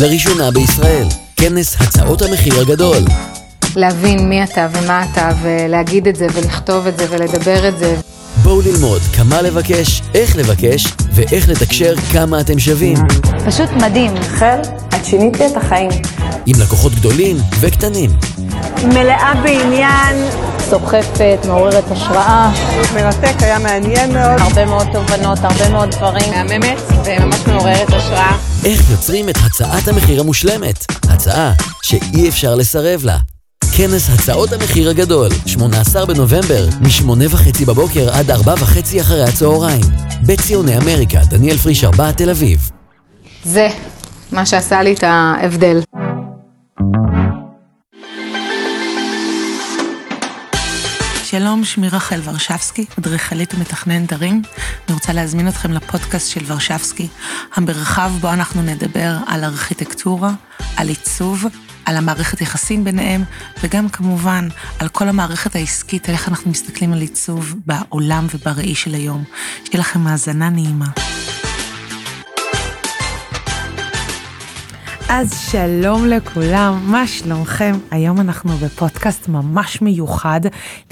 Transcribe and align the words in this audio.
לראשונה 0.00 0.50
בישראל, 0.50 1.06
כנס 1.36 1.76
הצעות 1.80 2.22
המחיר 2.22 2.60
הגדול. 2.60 2.98
להבין 3.76 4.28
מי 4.28 4.44
אתה 4.44 4.68
ומה 4.72 5.04
אתה, 5.12 5.30
ולהגיד 5.42 6.08
את 6.08 6.16
זה, 6.16 6.26
ולכתוב 6.32 6.86
את 6.86 6.98
זה, 6.98 7.06
ולדבר 7.10 7.68
את 7.68 7.78
זה. 7.78 7.96
בואו 8.42 8.60
ללמוד 8.60 9.02
כמה 9.16 9.42
לבקש, 9.42 10.02
איך 10.14 10.36
לבקש, 10.36 10.86
ואיך 11.12 11.48
לתקשר 11.48 11.94
כמה 12.12 12.40
אתם 12.40 12.58
שווים. 12.58 12.96
פשוט 13.46 13.70
מדהים. 13.70 14.14
חל, 14.22 14.60
את 14.88 15.04
שינית 15.04 15.40
לי 15.40 15.46
את 15.46 15.56
החיים. 15.56 15.90
עם 16.46 16.60
לקוחות 16.60 16.92
גדולים 16.92 17.36
וקטנים. 17.60 18.10
מלאה 18.84 19.34
בעניין. 19.42 20.16
סוחפת, 20.70 21.38
מעוררת 21.46 21.90
השראה. 21.90 22.52
מרתק, 22.94 23.42
היה 23.42 23.58
מעניין 23.58 24.12
מאוד. 24.12 24.40
הרבה 24.40 24.66
מאוד 24.66 24.86
תובנות, 24.92 25.38
הרבה 25.42 25.68
מאוד 25.68 25.90
דברים. 25.90 26.30
מהממת 26.30 26.78
וממש 27.04 27.46
מעוררת 27.46 27.88
השראה. 27.88 28.36
איך 28.64 28.90
יוצרים 28.90 29.28
את 29.28 29.36
הצעת 29.46 29.88
המחיר 29.88 30.20
המושלמת? 30.20 30.84
הצעה 31.08 31.52
שאי 31.82 32.28
אפשר 32.28 32.54
לסרב 32.54 33.04
לה. 33.04 33.18
כנס 33.76 34.10
הצעות 34.14 34.52
המחיר 34.52 34.90
הגדול, 34.90 35.28
18 35.46 36.06
בנובמבר, 36.06 36.66
מ-8 36.80 37.26
וחצי 37.30 37.64
בבוקר 37.64 38.10
עד 38.10 38.30
4 38.30 38.54
וחצי 38.58 39.00
אחרי 39.00 39.24
הצהריים. 39.24 39.84
בציוני 40.26 40.78
אמריקה, 40.78 41.20
דניאל 41.30 41.56
פריש 41.56 41.84
4 41.84 42.12
תל 42.12 42.30
אביב. 42.30 42.70
זה 43.44 43.68
מה 44.32 44.46
שעשה 44.46 44.82
לי 44.82 44.92
את 44.92 45.04
ההבדל. 45.06 45.80
שלום, 51.30 51.64
שמי 51.64 51.88
רחל 51.88 52.20
ורשבסקי, 52.24 52.86
אדריכלית 52.98 53.54
ומתכננת 53.54 54.12
ערים. 54.12 54.42
אני 54.88 54.94
רוצה 54.94 55.12
להזמין 55.12 55.48
אתכם 55.48 55.72
לפודקאסט 55.72 56.30
של 56.30 56.40
ורשבסקי, 56.46 57.08
המרחב 57.54 58.12
בו 58.20 58.32
אנחנו 58.32 58.62
נדבר 58.62 59.16
על 59.26 59.44
ארכיטקטורה, 59.44 60.32
על 60.76 60.88
עיצוב, 60.88 61.44
על 61.84 61.96
המערכת 61.96 62.40
יחסים 62.40 62.84
ביניהם, 62.84 63.24
וגם 63.62 63.88
כמובן 63.88 64.48
על 64.78 64.88
כל 64.88 65.08
המערכת 65.08 65.54
העסקית, 65.54 66.08
על 66.08 66.14
איך 66.14 66.28
אנחנו 66.28 66.50
מסתכלים 66.50 66.92
על 66.92 67.00
עיצוב 67.00 67.54
בעולם 67.66 68.26
ובראי 68.34 68.74
של 68.74 68.94
היום. 68.94 69.24
שיהיה 69.64 69.80
לכם 69.80 70.06
האזנה 70.06 70.50
נעימה. 70.50 70.86
אז 75.12 75.40
שלום 75.50 76.06
לכולם, 76.06 76.80
מה 76.86 77.06
שלומכם? 77.06 77.72
היום 77.90 78.20
אנחנו 78.20 78.50
בפודקאסט 78.50 79.28
ממש 79.28 79.82
מיוחד 79.82 80.40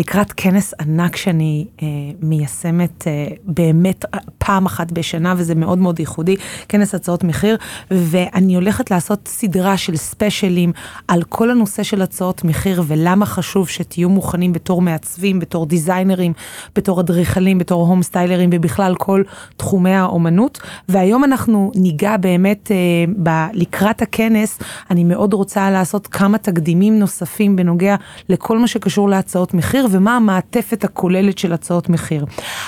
לקראת 0.01 0.33
כנס 0.37 0.75
ענק 0.81 1.17
שאני 1.17 1.67
אה, 1.83 1.87
מיישמת 2.21 3.07
אה, 3.07 3.27
באמת 3.45 4.05
פעם 4.49 4.67
אחת 4.67 4.93
בשנה 4.93 5.35
וזה 5.37 5.55
מאוד 5.55 5.79
מאוד 5.79 6.01
ייחודי, 6.01 6.37
כנס 6.69 6.95
הצעות 6.95 7.25
מחיר, 7.25 7.57
ואני 7.91 8.55
הולכת 8.55 8.91
לעשות 8.91 9.29
סדרה 9.29 9.77
של 9.77 9.97
ספיישלים 9.97 10.73
על 11.09 11.23
כל 11.23 11.51
הנושא 11.51 11.83
של 11.83 12.03
הצעות 12.03 12.45
מחיר 12.45 12.83
ולמה 12.87 13.27
חשוב 13.27 13.69
שתהיו 13.69 14.09
מוכנים 14.09 14.53
בתור 14.53 14.83
מעצבים, 14.83 15.41
בתור 15.41 15.67
דיזיינרים, 15.67 16.33
בתור 16.77 17.01
אדריכלים, 17.01 17.59
בתור 17.59 17.87
הום 17.87 18.03
סטיילרים 18.03 18.51
ובכלל 18.53 18.95
כל 18.95 19.23
תחומי 19.57 19.95
האומנות, 19.95 20.61
והיום 20.89 21.25
אנחנו 21.25 21.73
ניגע 21.75 22.17
באמת 22.17 22.71
אה, 22.71 22.77
ב- 23.23 23.49
לקראת 23.53 24.03
הכנס, 24.03 24.59
אני 24.91 25.05
מאוד 25.05 25.33
רוצה 25.33 25.71
לעשות 25.71 26.07
כמה 26.07 26.39
תקדימים 26.39 26.99
נוספים 26.99 27.57
בנוגע 27.57 27.97
לכל 28.29 28.59
מה 28.59 28.67
שקשור 28.67 29.09
להצעות 29.09 29.55
מחיר 29.55 29.87
ומה 29.91 30.17
המעטפת 30.17 30.85
הכוללת 30.85 31.39
של 31.39 31.53
הצעות 31.53 31.89
מחיר. 31.89 32.25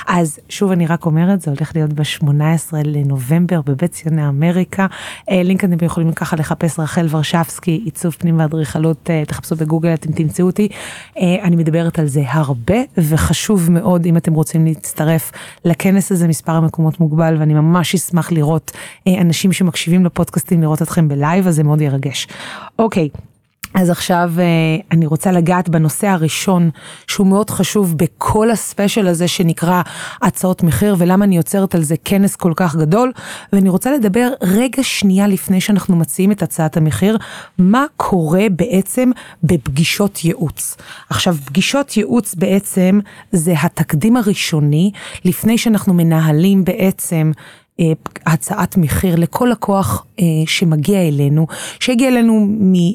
אז 0.08 0.38
שוב 0.48 0.70
אני 0.70 0.86
רק 0.86 1.06
אומרת, 1.06 1.40
זה 1.40 1.50
הולך 1.50 1.69
להיות 1.74 1.92
ב-18 1.92 2.72
לנובמבר 2.84 3.60
בבית 3.66 3.90
ציוני 3.90 4.28
אמריקה. 4.28 4.86
אה, 5.30 5.42
לינק 5.42 5.64
אתם 5.64 5.84
יכולים 5.84 6.12
ככה 6.12 6.36
לחפש 6.36 6.78
רחל 6.78 7.06
ורשבסקי, 7.10 7.80
עיצוב 7.84 8.12
פנים 8.18 8.40
ואדריכלות, 8.40 9.10
אה, 9.10 9.22
תחפשו 9.26 9.56
בגוגל 9.56 9.94
אתם 9.94 10.12
תמצאו 10.12 10.46
אותי. 10.46 10.68
אה, 11.18 11.36
אני 11.42 11.56
מדברת 11.56 11.98
על 11.98 12.06
זה 12.06 12.22
הרבה 12.26 12.76
וחשוב 12.98 13.70
מאוד 13.70 14.06
אם 14.06 14.16
אתם 14.16 14.34
רוצים 14.34 14.64
להצטרף 14.64 15.32
לכנס 15.64 16.12
הזה, 16.12 16.28
מספר 16.28 16.52
המקומות 16.52 17.00
מוגבל 17.00 17.36
ואני 17.38 17.54
ממש 17.54 17.94
אשמח 17.94 18.32
לראות 18.32 18.70
אנשים 19.20 19.52
שמקשיבים 19.52 20.04
לפודקאסטים, 20.04 20.62
לראות 20.62 20.82
אתכם 20.82 21.08
בלייב. 21.08 21.46
אז 21.46 21.54
זה 21.54 21.62
מאוד 21.62 21.80
ירגש. 21.80 22.28
אוקיי. 22.78 23.08
אז 23.74 23.90
עכשיו 23.90 24.32
אני 24.92 25.06
רוצה 25.06 25.32
לגעת 25.32 25.68
בנושא 25.68 26.06
הראשון 26.06 26.70
שהוא 27.06 27.26
מאוד 27.26 27.50
חשוב 27.50 27.94
בכל 27.96 28.50
הספיישל 28.50 29.06
הזה 29.06 29.28
שנקרא 29.28 29.82
הצעות 30.22 30.62
מחיר 30.62 30.96
ולמה 30.98 31.24
אני 31.24 31.36
יוצרת 31.36 31.74
על 31.74 31.82
זה 31.82 31.94
כנס 32.04 32.36
כל 32.36 32.52
כך 32.56 32.76
גדול 32.76 33.12
ואני 33.52 33.68
רוצה 33.68 33.92
לדבר 33.92 34.28
רגע 34.42 34.82
שנייה 34.82 35.26
לפני 35.26 35.60
שאנחנו 35.60 35.96
מציעים 35.96 36.32
את 36.32 36.42
הצעת 36.42 36.76
המחיר 36.76 37.18
מה 37.58 37.84
קורה 37.96 38.46
בעצם 38.50 39.10
בפגישות 39.42 40.24
ייעוץ. 40.24 40.76
עכשיו 41.10 41.36
פגישות 41.44 41.96
ייעוץ 41.96 42.34
בעצם 42.34 43.00
זה 43.32 43.54
התקדים 43.62 44.16
הראשוני 44.16 44.90
לפני 45.24 45.58
שאנחנו 45.58 45.94
מנהלים 45.94 46.64
בעצם 46.64 47.32
הצעת 48.26 48.76
מחיר 48.76 49.16
לכל 49.16 49.48
לקוח 49.52 50.06
אה, 50.20 50.24
שמגיע 50.46 51.08
אלינו, 51.08 51.46
שהגיע 51.80 52.08
אלינו 52.08 52.48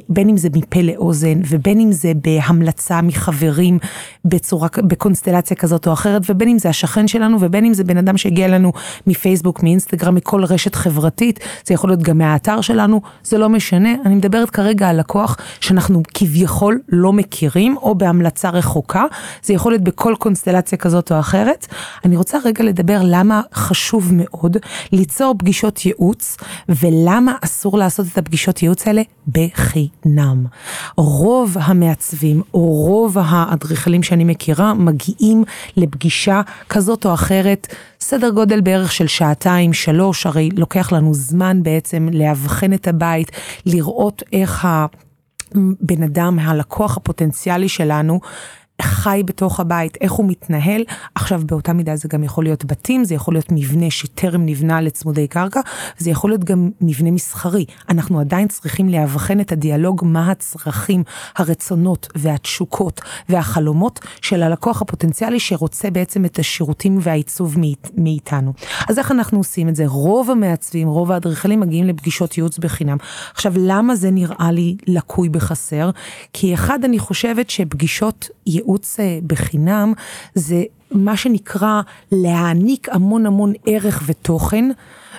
בין 0.09 0.29
אם 0.29 0.37
זה 0.37 0.49
מפה 0.53 0.81
לאוזן 0.81 1.41
ובין 1.49 1.79
אם 1.79 1.91
זה 1.91 2.11
בהמלצה 2.23 3.01
מחברים 3.01 3.79
בצורה, 4.25 4.67
בקונסטלציה 4.77 5.57
כזאת 5.57 5.87
או 5.87 5.93
אחרת, 5.93 6.21
ובין 6.29 6.49
אם 6.49 6.59
זה 6.59 6.69
השכן 6.69 7.07
שלנו 7.07 7.37
ובין 7.41 7.65
אם 7.65 7.73
זה 7.73 7.83
בן 7.83 7.97
אדם 7.97 8.17
שהגיע 8.17 8.45
אלינו 8.45 8.71
מפייסבוק, 9.07 9.63
מאינסטגרם, 9.63 10.15
מכל 10.15 10.43
רשת 10.43 10.75
חברתית, 10.75 11.39
זה 11.65 11.73
יכול 11.73 11.89
להיות 11.89 12.01
גם 12.01 12.17
מהאתר 12.17 12.61
שלנו, 12.61 13.01
זה 13.23 13.37
לא 13.37 13.49
משנה, 13.49 13.89
אני 14.05 14.15
מדברת 14.15 14.49
כרגע 14.49 14.89
על 14.89 14.99
לקוח 14.99 15.37
שאנחנו 15.59 16.01
כביכול 16.13 16.79
לא 16.89 17.13
מכירים 17.13 17.77
או 17.77 17.95
בהמלצה 17.95 18.49
רחוקה, 18.49 19.05
זה 19.43 19.53
יכול 19.53 19.71
להיות 19.71 19.83
בכל 19.83 20.15
קונסטלציה 20.19 20.77
כזאת 20.77 21.11
או 21.11 21.19
אחרת. 21.19 21.67
אני 22.05 22.17
רוצה 22.17 22.37
רגע 22.45 22.63
לדבר 22.63 22.99
למה 23.03 23.41
חשוב 23.53 24.11
מאוד 24.13 24.57
ליצור 24.91 25.35
פגישות 25.37 25.85
ייעוץ, 25.85 26.37
ולמה 26.69 27.35
אסור 27.41 27.77
לעשות 27.77 28.05
את 28.13 28.17
הפגישות 28.17 28.63
ייעוץ 28.63 28.87
האלה 28.87 29.01
בחינם. 29.27 30.45
רוב 30.97 31.57
המעצבים, 31.59 32.41
או 32.53 32.59
רוב 32.59 33.17
האדריכלים 33.21 34.03
שאני 34.03 34.23
מכירה, 34.23 34.73
מגיעים 34.73 35.43
לפגישה 35.77 36.41
כזאת 36.69 37.05
או 37.05 37.13
אחרת, 37.13 37.67
סדר 38.01 38.29
גודל 38.29 38.61
בערך 38.61 38.91
של 38.91 39.07
שעתיים, 39.07 39.73
שלוש, 39.73 40.25
הרי 40.25 40.49
לוקח 40.57 40.91
לנו 40.91 41.13
זמן 41.13 41.63
בעצם 41.63 42.09
לאבחן 42.11 42.73
את 42.73 42.87
הבית, 42.87 43.31
לראות 43.65 44.23
איך 44.33 44.65
ה... 44.65 44.85
בן 45.81 46.03
אדם, 46.03 46.39
הלקוח 46.39 46.97
הפוטנציאלי 46.97 47.69
שלנו, 47.69 48.19
חי 48.81 49.23
בתוך 49.25 49.59
הבית, 49.59 49.97
איך 50.01 50.11
הוא 50.11 50.25
מתנהל. 50.29 50.83
עכשיו 51.15 51.41
באותה 51.45 51.73
מידה 51.73 51.95
זה 51.95 52.07
גם 52.11 52.23
יכול 52.23 52.43
להיות 52.43 52.65
בתים, 52.65 53.03
זה 53.03 53.15
יכול 53.15 53.33
להיות 53.33 53.51
מבנה 53.51 53.89
שטרם 53.89 54.45
נבנה 54.45 54.81
לצמודי 54.81 55.27
קרקע, 55.27 55.59
זה 55.97 56.09
יכול 56.09 56.29
להיות 56.29 56.43
גם 56.43 56.69
מבנה 56.81 57.11
מסחרי. 57.11 57.65
אנחנו 57.89 58.19
עדיין 58.19 58.47
צריכים 58.47 58.89
לאבחן 58.89 59.39
את 59.39 59.51
הדיאלוג 59.51 60.01
מה 60.05 60.31
הצרכים, 60.31 61.03
הרצונות 61.35 62.07
והתשוקות 62.15 63.01
והחלומות 63.29 63.99
של 64.21 64.43
הלקוח 64.43 64.81
הפוטנציאלי 64.81 65.39
שרוצה 65.39 65.89
בעצם 65.89 66.25
את 66.25 66.39
השירותים 66.39 66.97
והעיצוב 67.01 67.55
מאיתנו. 67.97 68.53
אז 68.89 68.99
איך 68.99 69.11
אנחנו 69.11 69.37
עושים 69.37 69.69
את 69.69 69.75
זה? 69.75 69.83
רוב 69.87 70.31
המעצבים, 70.31 70.87
רוב 70.87 71.11
האדריכלים 71.11 71.59
מגיעים 71.59 71.85
לפגישות 71.87 72.37
ייעוץ 72.37 72.57
בחינם. 72.57 72.97
עכשיו 73.33 73.53
למה 73.57 73.95
זה 73.95 74.11
נראה 74.11 74.51
לי 74.51 74.77
לקוי 74.87 75.29
בחסר? 75.29 75.89
כי 76.33 76.53
אחד 76.53 76.79
אני 76.83 76.99
חושבת 76.99 77.49
שפגישות 77.49 78.29
ייעוץ 78.47 78.64
בחינם 79.27 79.93
זה 80.35 80.63
מה 80.91 81.17
שנקרא 81.17 81.81
להעניק 82.11 82.89
המון 82.91 83.25
המון 83.25 83.53
ערך 83.65 84.03
ותוכן. 84.05 84.65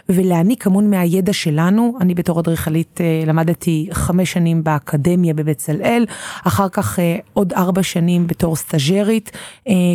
ולהעניק 0.08 0.66
המון 0.66 0.90
מהידע 0.90 1.32
שלנו. 1.32 1.94
אני 2.00 2.14
בתור 2.14 2.40
אדריכלית 2.40 3.00
למדתי 3.26 3.88
חמש 3.92 4.32
שנים 4.32 4.64
באקדמיה 4.64 5.34
בבצלאל, 5.34 6.06
אחר 6.44 6.68
כך 6.68 6.98
עוד 7.32 7.52
ארבע 7.52 7.82
שנים 7.82 8.26
בתור 8.26 8.56
סטאג'רית, 8.56 9.30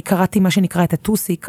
קראתי 0.03 0.39
מה 0.39 0.51
שנקרא 0.51 0.83
את 0.83 0.93
הטוסיק, 0.93 1.47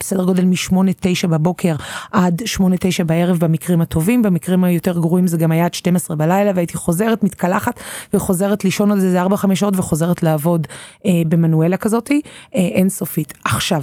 בסדר 0.00 0.24
גודל 0.24 0.44
משמונה 0.44 0.90
תשע 1.00 1.28
בבוקר 1.28 1.76
עד 2.12 2.42
שמונה 2.44 2.76
תשע 2.80 3.04
בערב 3.04 3.38
במקרים 3.38 3.80
הטובים, 3.80 4.22
במקרים 4.22 4.64
היותר 4.64 4.98
גרועים 4.98 5.26
זה 5.26 5.36
גם 5.36 5.52
היה 5.52 5.64
עד 5.64 5.74
12 5.74 6.16
בלילה 6.16 6.52
והייתי 6.54 6.76
חוזרת, 6.76 7.24
מתקלחת 7.24 7.80
וחוזרת 8.14 8.64
לישון 8.64 8.90
על 8.90 9.00
זה 9.00 9.06
איזה 9.06 9.20
ארבע 9.20 9.36
חמש 9.36 9.60
שעות 9.60 9.76
וחוזרת 9.76 10.22
לעבוד 10.22 10.66
במנואלה 11.06 11.76
כזאתי, 11.76 12.20
אינסופית. 12.52 13.34
עכשיו, 13.44 13.82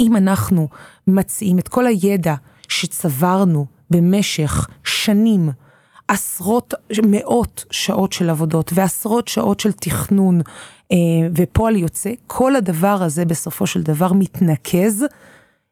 אם 0.00 0.16
אנחנו 0.16 0.68
מציעים 1.06 1.58
את 1.58 1.68
כל 1.68 1.86
הידע 1.86 2.34
שצברנו 2.74 3.66
במשך 3.90 4.66
שנים, 4.84 5.50
עשרות, 6.08 6.74
מאות 7.06 7.64
שעות 7.70 8.12
של 8.12 8.30
עבודות 8.30 8.70
ועשרות 8.74 9.28
שעות 9.28 9.60
של 9.60 9.72
תכנון 9.72 10.40
אה, 10.92 10.96
ופועל 11.36 11.76
יוצא, 11.76 12.10
כל 12.26 12.56
הדבר 12.56 13.02
הזה 13.02 13.24
בסופו 13.24 13.66
של 13.66 13.82
דבר 13.82 14.12
מתנקז 14.12 15.04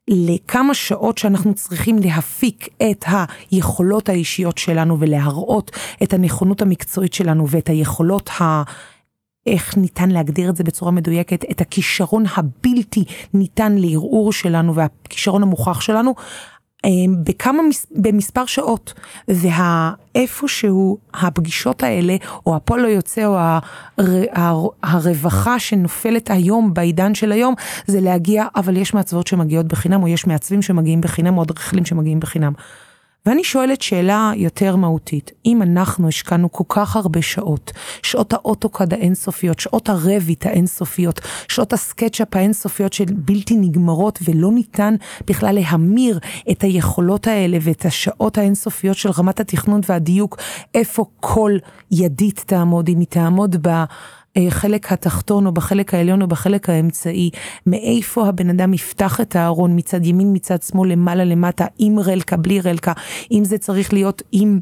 לכמה 0.09 0.75
שעות 0.75 1.19
שאנחנו 1.19 1.55
צריכים 1.55 1.99
להפיק 1.99 2.69
את 2.91 3.05
היכולות 3.51 4.09
האישיות 4.09 4.59
שלנו 4.59 5.01
ולהראות 5.01 5.71
את 6.03 6.13
הנכונות 6.13 6.63
המקצועית 6.63 7.15
שלנו 7.15 7.49
ואת 7.49 7.69
היכולות 7.69 8.31
ה... 8.41 8.63
איך 9.47 9.77
ניתן 9.77 10.11
להגדיר 10.11 10.51
את 10.51 10.57
זה 10.57 10.65
בצורה 10.65 10.91
מדויקת, 10.91 11.45
את 11.51 11.61
הכישרון 11.61 12.25
הבלתי 12.37 13.05
ניתן 13.35 13.75
לערעור 13.79 14.33
שלנו 14.33 14.75
והכישרון 14.75 15.43
המוכח 15.43 15.81
שלנו, 15.81 16.15
בכמה, 17.25 17.62
במספר 17.90 18.46
שעות, 18.46 18.94
ואיפשהו 19.29 20.99
הפגישות 21.14 21.82
האלה, 21.82 22.17
או 22.46 22.56
הפועל 22.56 22.84
היוצא, 22.84 23.26
או 23.26 23.37
הר, 24.32 24.67
הרווחה 24.82 25.58
שנופלת 25.58 26.31
היום, 26.31 26.75
בעידן 26.75 27.14
של 27.14 27.32
היום, 27.32 27.55
זה 27.87 28.00
להגיע, 28.00 28.46
אבל 28.56 28.76
יש 28.76 28.94
מעצבות 28.94 29.26
שמגיעות 29.26 29.67
בחינם, 29.67 30.02
או 30.02 30.08
יש 30.08 30.26
מעצבים 30.26 30.62
שמגיעים 30.62 31.00
בחינם, 31.00 31.38
או 31.38 31.43
אדריכלים 31.43 31.84
שמגיעים 31.84 32.20
בחינם. 32.20 32.52
ואני 33.27 33.45
שואלת 33.45 33.83
שאלה 33.83 34.33
יותר 34.37 34.77
מהותית, 34.77 35.31
אם 35.47 35.63
אנחנו 35.63 36.09
השקענו 36.09 36.53
כל 36.53 36.65
כך 36.69 36.97
הרבה 36.97 37.23
שעות, 37.23 37.73
שעות 38.03 38.33
האוטוקד 38.33 38.93
האינסופיות, 38.93 39.61
שעות 39.61 39.89
הרביט 39.89 40.47
האינסופיות, 40.47 41.21
שעות 41.49 41.73
הסקצ'אפ 41.73 42.37
האינסופיות 42.37 42.93
של 42.93 43.05
בלתי 43.15 43.57
נגמרות 43.57 44.19
ולא 44.25 44.53
ניתן 44.53 44.95
בכלל 45.27 45.55
להמיר 45.55 46.19
את 46.51 46.63
היכולות 46.63 47.27
האלה 47.27 47.59
ואת 47.61 47.85
השעות 47.85 48.39
האינסופיות 48.39 48.97
של 48.97 49.11
רמת 49.11 49.41
התכנון 49.41 49.81
והדיוק, 49.89 50.39
איפה 50.75 51.05
כל 51.21 51.53
ידית 51.91 52.45
תעמוד, 52.47 52.89
אם 52.89 52.99
היא 52.99 53.09
תעמוד 53.09 53.69
ב... 53.69 53.85
בחלק 54.38 54.93
התחתון 54.93 55.46
או 55.46 55.52
בחלק 55.52 55.94
העליון 55.94 56.23
או 56.23 56.26
בחלק 56.26 56.70
האמצעי, 56.70 57.31
מאיפה 57.67 58.29
הבן 58.29 58.50
אדם 58.50 58.75
יפתח 58.75 59.20
את 59.20 59.37
הארון? 59.37 59.76
מצד 59.76 60.06
ימין, 60.06 60.31
מצד 60.32 60.62
שמאל, 60.62 60.93
למעלה, 60.93 61.25
למטה, 61.25 61.67
עם 61.79 61.99
רלקה, 61.99 62.37
בלי 62.37 62.61
רלקה, 62.61 62.93
אם 63.32 63.44
זה 63.44 63.58
צריך 63.58 63.93
להיות 63.93 64.23
עם... 64.32 64.61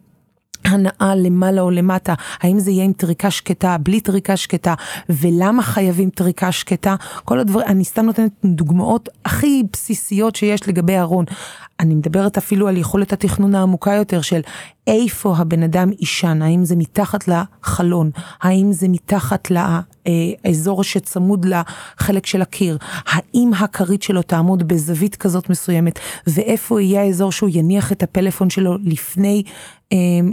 הנאה 0.64 1.14
למעלה 1.16 1.60
או 1.60 1.70
למטה, 1.70 2.14
האם 2.40 2.58
זה 2.58 2.70
יהיה 2.70 2.84
עם 2.84 2.92
טריקה 2.92 3.30
שקטה, 3.30 3.76
בלי 3.78 4.00
טריקה 4.00 4.36
שקטה, 4.36 4.74
ולמה 5.08 5.62
חייבים 5.62 6.10
טריקה 6.10 6.52
שקטה, 6.52 6.94
כל 7.24 7.38
הדברים, 7.38 7.66
אני 7.66 7.84
סתם 7.84 8.06
נותנת 8.06 8.30
דוגמאות 8.44 9.08
הכי 9.24 9.62
בסיסיות 9.72 10.36
שיש 10.36 10.68
לגבי 10.68 10.98
ארון. 10.98 11.24
אני 11.80 11.94
מדברת 11.94 12.38
אפילו 12.38 12.68
על 12.68 12.76
יכולת 12.76 13.12
התכנון 13.12 13.54
העמוקה 13.54 13.92
יותר 13.92 14.20
של 14.20 14.40
איפה 14.86 15.34
הבן 15.36 15.62
אדם 15.62 15.90
יישן, 15.98 16.42
האם 16.42 16.64
זה 16.64 16.76
מתחת 16.76 17.28
לחלון, 17.28 18.10
האם 18.42 18.72
זה 18.72 18.88
מתחת 18.88 19.48
לאזור 19.50 20.84
שצמוד 20.84 21.46
לחלק 21.46 22.26
של 22.26 22.42
הקיר, 22.42 22.78
האם 23.06 23.50
הכרית 23.58 24.02
שלו 24.02 24.22
תעמוד 24.22 24.68
בזווית 24.68 25.16
כזאת 25.16 25.50
מסוימת, 25.50 25.98
ואיפה 26.26 26.80
יהיה 26.80 27.02
האזור 27.02 27.32
שהוא 27.32 27.50
יניח 27.52 27.92
את 27.92 28.02
הפלאפון 28.02 28.50
שלו 28.50 28.76
לפני 28.82 29.42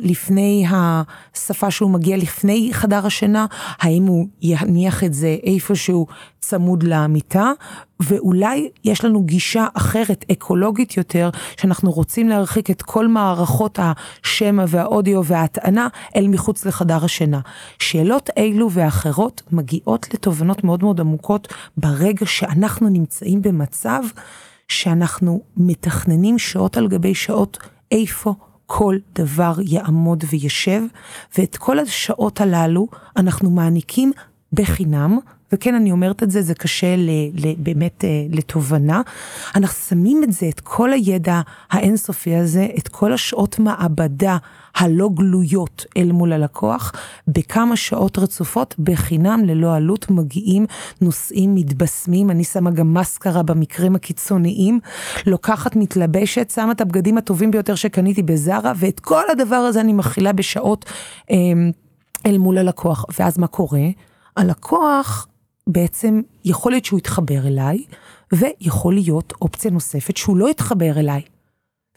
לפני 0.01 0.65
השפה 0.71 1.71
שהוא 1.71 1.91
מגיע 1.91 2.17
לפני 2.17 2.69
חדר 2.73 3.05
השינה, 3.05 3.45
האם 3.79 4.03
הוא 4.03 4.27
יניח 4.41 5.03
את 5.03 5.13
זה 5.13 5.37
איפשהו 5.43 6.07
צמוד 6.39 6.83
למיטה, 6.83 7.51
ואולי 7.99 8.69
יש 8.83 9.05
לנו 9.05 9.23
גישה 9.23 9.67
אחרת, 9.73 10.25
אקולוגית 10.31 10.97
יותר, 10.97 11.29
שאנחנו 11.57 11.91
רוצים 11.91 12.29
להרחיק 12.29 12.71
את 12.71 12.81
כל 12.81 13.07
מערכות 13.07 13.79
השמע 13.81 14.65
והאודיו 14.67 15.25
וההטענה 15.25 15.87
אל 16.15 16.27
מחוץ 16.27 16.65
לחדר 16.65 17.05
השינה. 17.05 17.39
שאלות 17.79 18.29
אלו 18.37 18.71
ואחרות 18.71 19.41
מגיעות 19.51 20.13
לתובנות 20.13 20.63
מאוד 20.63 20.83
מאוד 20.83 20.99
עמוקות 20.99 21.53
ברגע 21.77 22.25
שאנחנו 22.25 22.89
נמצאים 22.89 23.41
במצב 23.41 24.03
שאנחנו 24.67 25.41
מתכננים 25.57 26.39
שעות 26.39 26.77
על 26.77 26.87
גבי 26.87 27.15
שעות 27.15 27.57
איפה 27.91 28.33
כל 28.67 28.97
דבר 29.15 29.53
יעמוד 29.61 30.23
וישב, 30.29 30.81
ואת 31.37 31.57
כל 31.57 31.79
השעות 31.79 32.41
הללו 32.41 32.87
אנחנו 33.17 33.49
מעניקים 33.49 34.11
בחינם, 34.53 35.19
וכן, 35.51 35.75
אני 35.75 35.91
אומרת 35.91 36.23
את 36.23 36.31
זה, 36.31 36.41
זה 36.41 36.53
קשה 36.53 36.95
ל, 36.95 37.09
ל, 37.33 37.53
באמת 37.57 38.03
אה, 38.05 38.09
לתובנה. 38.29 39.01
אנחנו 39.55 39.75
שמים 39.89 40.23
את 40.23 40.31
זה, 40.31 40.49
את 40.49 40.59
כל 40.59 40.93
הידע 40.93 41.41
האינסופי 41.71 42.35
הזה, 42.35 42.67
את 42.77 42.87
כל 42.87 43.13
השעות 43.13 43.59
מעבדה 43.59 44.37
הלא 44.77 45.09
גלויות 45.13 45.85
אל 45.97 46.11
מול 46.11 46.33
הלקוח, 46.33 46.91
בכמה 47.27 47.75
שעות 47.75 48.17
רצופות, 48.17 48.75
בחינם, 48.79 49.45
ללא 49.45 49.75
עלות, 49.75 50.09
מגיעים 50.09 50.65
נושאים 51.01 51.55
מתבשמים, 51.55 52.31
אני 52.31 52.43
שמה 52.43 52.71
גם 52.71 52.93
מסקרה 52.93 53.43
במקרים 53.43 53.95
הקיצוניים, 53.95 54.79
לוקחת, 55.25 55.75
מתלבשת, 55.75 56.49
שמה 56.49 56.71
את 56.71 56.81
הבגדים 56.81 57.17
הטובים 57.17 57.51
ביותר 57.51 57.75
שקניתי 57.75 58.23
בזארה, 58.23 58.73
ואת 58.75 58.99
כל 58.99 59.23
הדבר 59.31 59.55
הזה 59.55 59.81
אני 59.81 59.93
מכילה 59.93 60.33
בשעות 60.33 60.85
אה, 61.31 61.35
אל 62.25 62.37
מול 62.37 62.57
הלקוח. 62.57 63.05
ואז 63.19 63.37
מה 63.37 63.47
קורה? 63.47 63.87
הלקוח 64.37 65.27
בעצם 65.67 66.21
יכול 66.45 66.71
להיות 66.71 66.85
שהוא 66.85 66.99
יתחבר 66.99 67.47
אליי, 67.47 67.83
ויכול 68.31 68.93
להיות 68.93 69.33
אופציה 69.41 69.71
נוספת 69.71 70.17
שהוא 70.17 70.37
לא 70.37 70.49
יתחבר 70.49 70.99
אליי. 70.99 71.21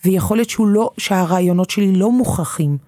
ויכול 0.04 0.36
להיות 0.36 0.50
שהוא 0.50 0.68
לא, 0.68 0.90
שהרעיונות 0.98 1.70
שלי 1.70 1.92
לא 1.92 2.12
מוכרחים 2.12 2.78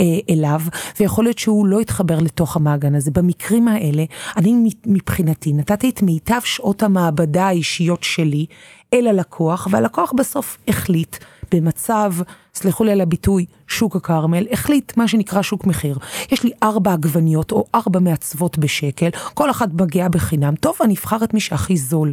אה, 0.00 0.04
אליו, 0.30 0.60
ויכול 1.00 1.24
להיות 1.24 1.38
שהוא 1.38 1.66
לא 1.66 1.80
יתחבר 1.80 2.18
לתוך 2.18 2.56
המעגן 2.56 2.94
הזה. 2.94 3.10
במקרים 3.10 3.68
האלה, 3.68 4.04
אני 4.36 4.70
מבחינתי 4.86 5.52
נתתי 5.52 5.88
את 5.90 6.02
מיטב 6.02 6.40
שעות 6.44 6.82
המעבדה 6.82 7.46
האישיות 7.46 8.02
שלי 8.02 8.46
אל 8.94 9.06
הלקוח, 9.06 9.68
והלקוח 9.70 10.12
בסוף 10.12 10.58
החליט 10.68 11.16
במצב, 11.54 12.12
סלחו 12.54 12.84
לי 12.84 12.92
על 12.92 13.00
הביטוי, 13.00 13.46
שוק 13.68 13.96
הכרמל, 13.96 14.46
החליט 14.52 14.96
מה 14.96 15.08
שנקרא 15.08 15.42
שוק 15.42 15.66
מחיר. 15.66 15.98
יש 16.32 16.42
לי 16.42 16.50
ארבע 16.62 16.92
עגבניות 16.92 17.52
או 17.52 17.64
ארבע 17.74 17.98
מעצבות 17.98 18.58
בשקל, 18.58 19.08
כל 19.34 19.50
אחת 19.50 19.68
מגיעה 19.72 20.08
בחינם, 20.08 20.54
טוב, 20.54 20.76
אני 20.80 20.94
אבחר 20.94 21.24
את 21.24 21.34
מי 21.34 21.40
שהכי 21.40 21.76
זול. 21.76 22.12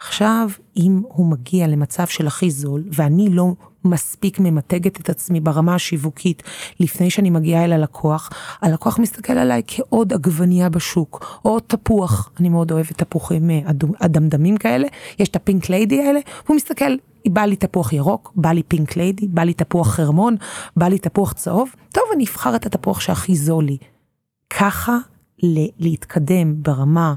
עכשיו, 0.00 0.48
אם 0.76 1.02
הוא 1.08 1.26
מגיע 1.26 1.66
למצב 1.66 2.06
של 2.06 2.26
הכי 2.26 2.50
זול, 2.50 2.84
ואני 2.92 3.28
לא 3.30 3.52
מספיק 3.84 4.40
ממתגת 4.40 5.00
את 5.00 5.10
עצמי 5.10 5.40
ברמה 5.40 5.74
השיווקית 5.74 6.42
לפני 6.80 7.10
שאני 7.10 7.30
מגיעה 7.30 7.64
אל 7.64 7.72
הלקוח, 7.72 8.30
הלקוח 8.62 8.98
מסתכל 8.98 9.32
עליי 9.32 9.62
כעוד 9.66 10.12
עגבנייה 10.12 10.68
בשוק, 10.68 11.40
או 11.44 11.60
תפוח, 11.60 12.30
אני 12.40 12.48
מאוד 12.48 12.72
אוהבת 12.72 12.98
תפוחים 13.02 13.50
אה, 13.50 13.60
אדמדמים 13.98 14.56
כאלה, 14.56 14.88
יש 15.18 15.28
את 15.28 15.36
הפינק 15.36 15.68
ליידי 15.68 16.02
האלה, 16.02 16.20
והוא 16.44 16.56
מסתכל, 16.56 16.96
בא 17.28 17.42
לי 17.42 17.56
תפוח 17.56 17.92
ירוק, 17.92 18.32
בא 18.36 18.52
לי 18.52 18.62
פינק 18.62 18.96
ליידי, 18.96 19.28
בא 19.28 19.42
לי 19.42 19.54
תפוח 19.54 19.88
חרמון, 19.94 20.36
בא 20.76 20.88
לי 20.88 20.98
תפוח 20.98 21.32
צהוב, 21.32 21.74
טוב, 21.92 22.04
אני 22.14 22.24
אבחר 22.24 22.56
את 22.56 22.66
התפוח 22.66 23.00
שהכי 23.00 23.36
זול 23.36 23.64
לי. 23.64 23.78
ככה 24.50 24.98
להתקדם 25.78 26.62
ברמה 26.62 27.14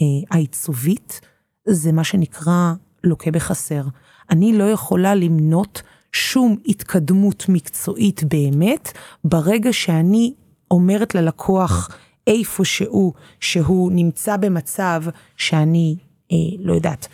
אה, 0.00 0.06
העיצובית, 0.30 1.20
זה 1.68 1.92
מה 1.92 2.04
שנקרא 2.04 2.72
לוקה 3.04 3.30
בחסר. 3.30 3.82
אני 4.30 4.58
לא 4.58 4.64
יכולה 4.64 5.14
למנות 5.14 5.82
שום 6.12 6.56
התקדמות 6.66 7.44
מקצועית 7.48 8.24
באמת, 8.24 8.92
ברגע 9.24 9.72
שאני 9.72 10.34
אומרת 10.70 11.14
ללקוח 11.14 11.90
איפה 12.26 12.64
שהוא, 12.64 13.12
שהוא 13.40 13.92
נמצא 13.92 14.36
במצב 14.36 15.02
שאני, 15.36 15.96
אה, 16.32 16.36
לא 16.58 16.72
יודעת, 16.72 17.08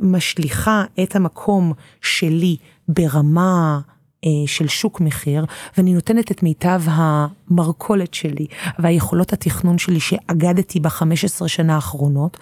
משליכה 0.00 0.84
את 1.02 1.16
המקום 1.16 1.72
שלי 2.00 2.56
ברמה 2.88 3.80
של 4.46 4.68
שוק 4.68 5.00
מחיר, 5.00 5.44
ואני 5.76 5.94
נותנת 5.94 6.30
את 6.30 6.42
מיטב 6.42 6.82
המרכולת 6.86 8.14
שלי 8.14 8.46
והיכולות 8.78 9.32
התכנון 9.32 9.78
שלי 9.78 10.00
שאגדתי 10.00 10.80
ב-15 10.80 11.48
שנה 11.48 11.74
האחרונות, 11.74 12.38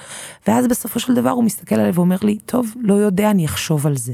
ואז 0.47 0.67
בסופו 0.69 1.01
של 1.01 1.15
דבר 1.15 1.31
הוא 1.31 1.45
מסתכל 1.45 1.75
עליי 1.75 1.91
ואומר 1.95 2.17
לי, 2.23 2.39
טוב, 2.47 2.75
לא 2.81 2.95
יודע, 2.95 3.31
אני 3.31 3.47
אחשוב 3.47 3.87
על 3.87 3.97
זה. 3.97 4.13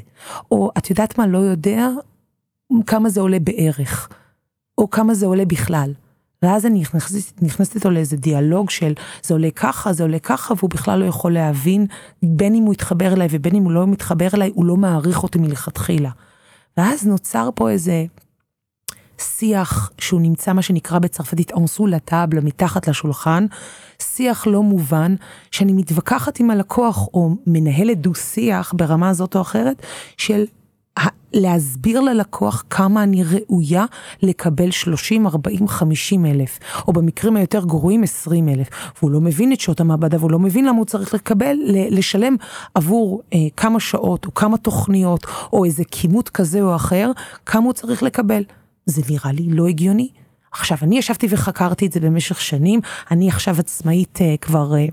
או 0.51 0.71
את 0.79 0.91
יודעת 0.91 1.19
מה, 1.19 1.27
לא 1.27 1.39
יודע 1.39 1.89
כמה 2.87 3.09
זה 3.09 3.21
עולה 3.21 3.39
בערך, 3.39 4.09
או 4.79 4.91
כמה 4.91 5.15
זה 5.15 5.27
עולה 5.27 5.45
בכלל. 5.45 5.93
ואז 6.43 6.67
אני 6.67 6.81
נכנסת, 6.81 7.43
נכנסת 7.43 7.75
איתו 7.75 7.91
לאיזה 7.91 8.17
דיאלוג 8.17 8.71
של 8.71 8.93
זה 9.23 9.35
עולה 9.35 9.51
ככה, 9.51 9.93
זה 9.93 10.03
עולה 10.03 10.19
ככה, 10.19 10.55
והוא 10.57 10.71
בכלל 10.71 10.99
לא 10.99 11.05
יכול 11.05 11.33
להבין, 11.33 11.87
בין 12.23 12.55
אם 12.55 12.63
הוא 12.63 12.75
יתחבר 12.75 13.13
אליי 13.13 13.29
ובין 13.31 13.55
אם 13.55 13.63
הוא 13.63 13.73
לא 13.73 13.87
מתחבר 13.87 14.29
אליי, 14.35 14.51
הוא 14.55 14.67
לא 14.67 14.77
מעריך 14.77 15.23
אותי 15.23 15.39
מלכתחילה. 15.39 16.11
ואז 16.79 17.07
נוצר 17.07 17.51
פה 17.55 17.71
איזה 17.71 18.05
שיח 19.19 19.91
שהוא 19.99 20.21
נמצא 20.21 20.53
מה 20.53 20.63
שנקרא 20.63 20.99
בצרפתית 20.99 21.53
אנסו 21.57 21.87
לטאבל, 21.87 22.41
מתחת 22.41 22.89
לשולחן, 22.89 23.47
שיח 24.03 24.47
לא 24.47 24.63
מובן, 24.63 25.15
שאני 25.51 25.73
מתווכחת 25.73 26.41
עם 26.41 26.51
הלקוח 26.51 27.09
או 27.15 27.31
מנהלת 27.47 28.01
דו 28.01 28.15
שיח 28.15 28.73
ברמה 28.77 29.15
זאת 29.15 29.37
או 29.37 29.41
אחרת, 29.41 29.83
של 30.17 30.45
להסביר 31.33 32.01
ללקוח 32.01 32.65
כמה 32.71 33.03
אני 33.03 33.25
ראויה 33.25 33.85
לקבל 34.23 34.71
30, 34.71 35.27
40, 35.27 35.69
50 35.69 36.27
אלף, 36.27 36.59
או 36.89 36.93
במקרים 36.93 37.37
היותר 37.37 37.65
גרועים 37.65 38.03
20 38.03 38.49
אלף. 38.49 38.69
והוא 38.99 39.11
לא 39.11 39.21
מבין 39.21 39.53
את 39.53 39.61
שעות 39.61 39.81
המעבדה, 39.81 40.17
והוא 40.17 40.31
לא 40.31 40.39
מבין 40.39 40.65
למה 40.65 40.79
הוא 40.79 40.87
צריך 40.87 41.15
לקבל, 41.15 41.57
לשלם 41.91 42.37
עבור 42.75 43.23
אה, 43.33 43.39
כמה 43.57 43.81
שעות, 43.81 44.27
או 44.27 44.35
כמה 44.35 44.59
תוכניות, 44.59 45.27
או 45.53 45.65
איזה 45.65 45.85
כימות 45.91 46.29
כזה 46.29 46.63
או 46.63 46.77
אחר, 46.77 47.11
כמה 47.47 47.65
הוא 47.65 47.73
צריך 47.73 48.03
לקבל. 48.03 48.43
זה 48.87 49.03
נראה 49.11 49.33
לי 49.33 49.47
לא 49.49 49.67
הגיוני. 49.67 50.09
עכשיו, 50.53 50.79
אני 50.83 50.99
ישבתי 50.99 51.27
וחקרתי 51.31 51.87
את 51.87 51.93
זה 51.93 52.01
במשך 52.01 52.41
שנים, 52.41 52.81
אני 53.11 53.29
עכשיו 53.29 53.57
עצמאית 53.59 54.19
אה, 54.23 54.35
כבר... 54.41 54.75
אה, 54.75 54.87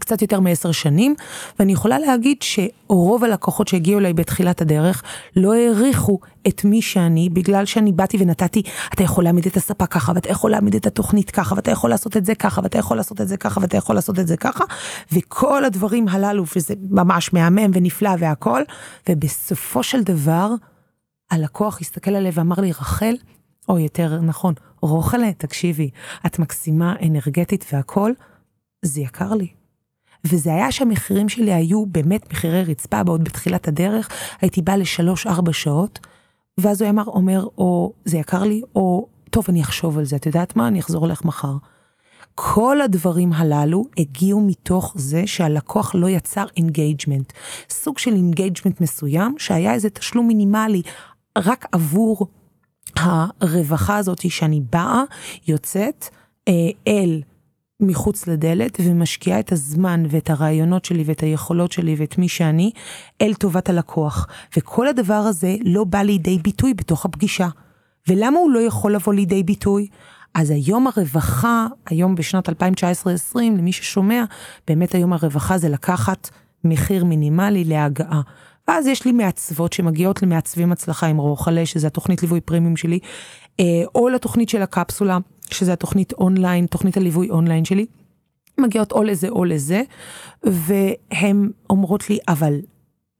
קצת 0.00 0.22
יותר 0.22 0.40
מעשר 0.40 0.72
שנים, 0.72 1.14
ואני 1.58 1.72
יכולה 1.72 1.98
להגיד 1.98 2.36
שרוב 2.42 3.24
הלקוחות 3.24 3.68
שהגיעו 3.68 3.98
אליי 3.98 4.12
בתחילת 4.12 4.60
הדרך 4.60 5.02
לא 5.36 5.54
העריכו 5.54 6.18
את 6.48 6.64
מי 6.64 6.82
שאני, 6.82 7.28
בגלל 7.28 7.64
שאני 7.64 7.92
באתי 7.92 8.16
ונתתי, 8.20 8.62
אתה 8.94 9.02
יכול 9.02 9.24
להעמיד 9.24 9.46
את 9.46 9.56
הספה 9.56 9.86
ככה, 9.86 10.12
ואתה 10.14 10.30
יכול 10.30 10.50
להעמיד 10.50 10.74
את 10.74 10.86
התוכנית 10.86 11.30
ככה, 11.30 11.54
ואתה 11.54 11.70
יכול 11.70 11.90
לעשות 11.90 12.16
את 12.16 12.24
זה 12.24 12.34
ככה, 12.34 12.60
ואתה 12.64 12.78
יכול 12.78 12.96
לעשות 12.96 13.20
את 13.20 13.28
זה 13.28 13.36
ככה, 13.36 13.60
ואתה 13.60 13.76
יכול 13.76 13.94
לעשות 13.94 14.18
את 14.18 14.26
זה 14.26 14.36
ככה, 14.36 14.64
וכל 15.12 15.64
הדברים 15.64 16.08
הללו, 16.08 16.44
וזה 16.56 16.74
ממש 16.90 17.32
מהמם 17.32 17.70
ונפלא 17.74 18.10
והכל, 18.18 18.62
ובסופו 19.08 19.82
של 19.82 20.02
דבר, 20.02 20.50
הלקוח 21.30 21.80
הסתכל 21.80 22.10
עליי 22.10 22.30
ואמר 22.34 22.56
לי, 22.58 22.70
רחל, 22.70 23.14
או 23.68 23.78
יותר 23.78 24.20
נכון, 24.20 24.54
רוחלה, 24.82 25.32
תקשיבי, 25.32 25.90
את 26.26 26.38
מקסימה, 26.38 26.94
אנרגטית 27.06 27.64
והכל, 27.72 28.12
זה 28.82 29.00
יקר 29.00 29.34
לי. 29.34 29.48
וזה 30.24 30.54
היה 30.54 30.72
שהמחירים 30.72 31.28
שלי 31.28 31.52
היו 31.52 31.86
באמת 31.86 32.32
מחירי 32.32 32.62
רצפה, 32.62 33.02
בעוד 33.04 33.24
בתחילת 33.24 33.68
הדרך 33.68 34.08
הייתי 34.40 34.62
באה 34.62 34.76
לשלוש-ארבע 34.76 35.52
שעות, 35.52 35.98
ואז 36.58 36.82
הוא 36.82 36.90
אמר, 36.90 37.04
אומר, 37.06 37.46
או 37.58 37.92
זה 38.04 38.18
יקר 38.18 38.42
לי, 38.42 38.62
או 38.74 39.08
טוב, 39.30 39.44
אני 39.48 39.62
אחשוב 39.62 39.98
על 39.98 40.04
זה, 40.04 40.16
את 40.16 40.26
יודעת 40.26 40.56
מה, 40.56 40.68
אני 40.68 40.80
אחזור 40.80 41.06
אליך 41.06 41.24
מחר. 41.24 41.54
כל 42.34 42.80
הדברים 42.80 43.32
הללו 43.32 43.84
הגיעו 43.98 44.40
מתוך 44.40 44.92
זה 44.96 45.26
שהלקוח 45.26 45.94
לא 45.94 46.08
יצר 46.08 46.44
engagement. 46.56 47.32
סוג 47.70 47.98
של 47.98 48.12
engagement 48.12 48.80
מסוים, 48.80 49.34
שהיה 49.38 49.74
איזה 49.74 49.90
תשלום 49.90 50.28
מינימלי 50.28 50.82
רק 51.38 51.66
עבור 51.72 52.26
הרווחה 52.96 53.96
הזאת 53.96 54.30
שאני 54.30 54.60
באה, 54.72 55.02
יוצאת 55.48 56.08
אה, 56.48 56.52
אל 56.88 57.22
מחוץ 57.82 58.26
לדלת 58.26 58.78
ומשקיעה 58.84 59.40
את 59.40 59.52
הזמן 59.52 60.02
ואת 60.10 60.30
הרעיונות 60.30 60.84
שלי 60.84 61.02
ואת 61.06 61.20
היכולות 61.20 61.72
שלי 61.72 61.94
ואת 61.98 62.18
מי 62.18 62.28
שאני 62.28 62.70
אל 63.22 63.34
טובת 63.34 63.68
הלקוח. 63.68 64.26
וכל 64.56 64.88
הדבר 64.88 65.14
הזה 65.14 65.56
לא 65.64 65.84
בא 65.84 66.02
לידי 66.02 66.38
ביטוי 66.38 66.74
בתוך 66.74 67.04
הפגישה. 67.04 67.48
ולמה 68.08 68.38
הוא 68.38 68.50
לא 68.50 68.58
יכול 68.58 68.94
לבוא 68.94 69.14
לידי 69.14 69.42
ביטוי? 69.42 69.88
אז 70.34 70.50
היום 70.50 70.86
הרווחה, 70.86 71.66
היום 71.86 72.14
בשנת 72.14 72.48
2019-2020, 72.48 72.52
למי 73.36 73.72
ששומע, 73.72 74.24
באמת 74.68 74.94
היום 74.94 75.12
הרווחה 75.12 75.58
זה 75.58 75.68
לקחת 75.68 76.30
מחיר 76.64 77.04
מינימלי 77.04 77.64
להגעה. 77.64 78.20
ואז 78.68 78.86
יש 78.86 79.04
לי 79.04 79.12
מעצבות 79.12 79.72
שמגיעות 79.72 80.22
למעצבים 80.22 80.72
הצלחה 80.72 81.06
עם 81.06 81.16
רוחלה, 81.16 81.66
שזה 81.66 81.86
התוכנית 81.86 82.22
ליווי 82.22 82.40
פרימיום 82.40 82.76
שלי, 82.76 82.98
אה, 83.60 83.64
או 83.94 84.08
לתוכנית 84.08 84.48
של 84.48 84.62
הקפסולה, 84.62 85.18
שזה 85.52 85.72
התוכנית 85.72 86.12
אונליין, 86.12 86.66
תוכנית 86.66 86.96
הליווי 86.96 87.30
אונליין 87.30 87.64
שלי. 87.64 87.86
מגיעות 88.58 88.92
או 88.92 89.02
לזה 89.02 89.28
או 89.28 89.44
לזה, 89.44 89.82
והן 90.42 91.50
אומרות 91.70 92.10
לי, 92.10 92.18
אבל 92.28 92.60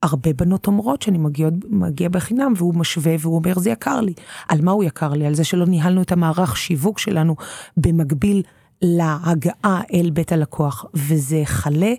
הרבה 0.03 0.33
בנות 0.33 0.67
אומרות 0.67 1.01
שאני 1.01 1.17
מגיע, 1.17 1.49
מגיע 1.69 2.09
בחינם 2.09 2.53
והוא 2.57 2.75
משווה 2.75 3.15
והוא 3.19 3.35
אומר 3.35 3.59
זה 3.59 3.69
יקר 3.69 4.01
לי. 4.01 4.13
על 4.49 4.61
מה 4.61 4.71
הוא 4.71 4.83
יקר 4.83 5.13
לי? 5.13 5.25
על 5.25 5.33
זה 5.35 5.43
שלא 5.43 5.65
ניהלנו 5.65 6.01
את 6.01 6.11
המערך 6.11 6.57
שיווק 6.57 6.99
שלנו 6.99 7.35
במקביל 7.77 8.41
להגעה 8.81 9.81
אל 9.93 10.09
בית 10.09 10.31
הלקוח, 10.31 10.85
וזה 10.93 11.41
חלה 11.45 11.93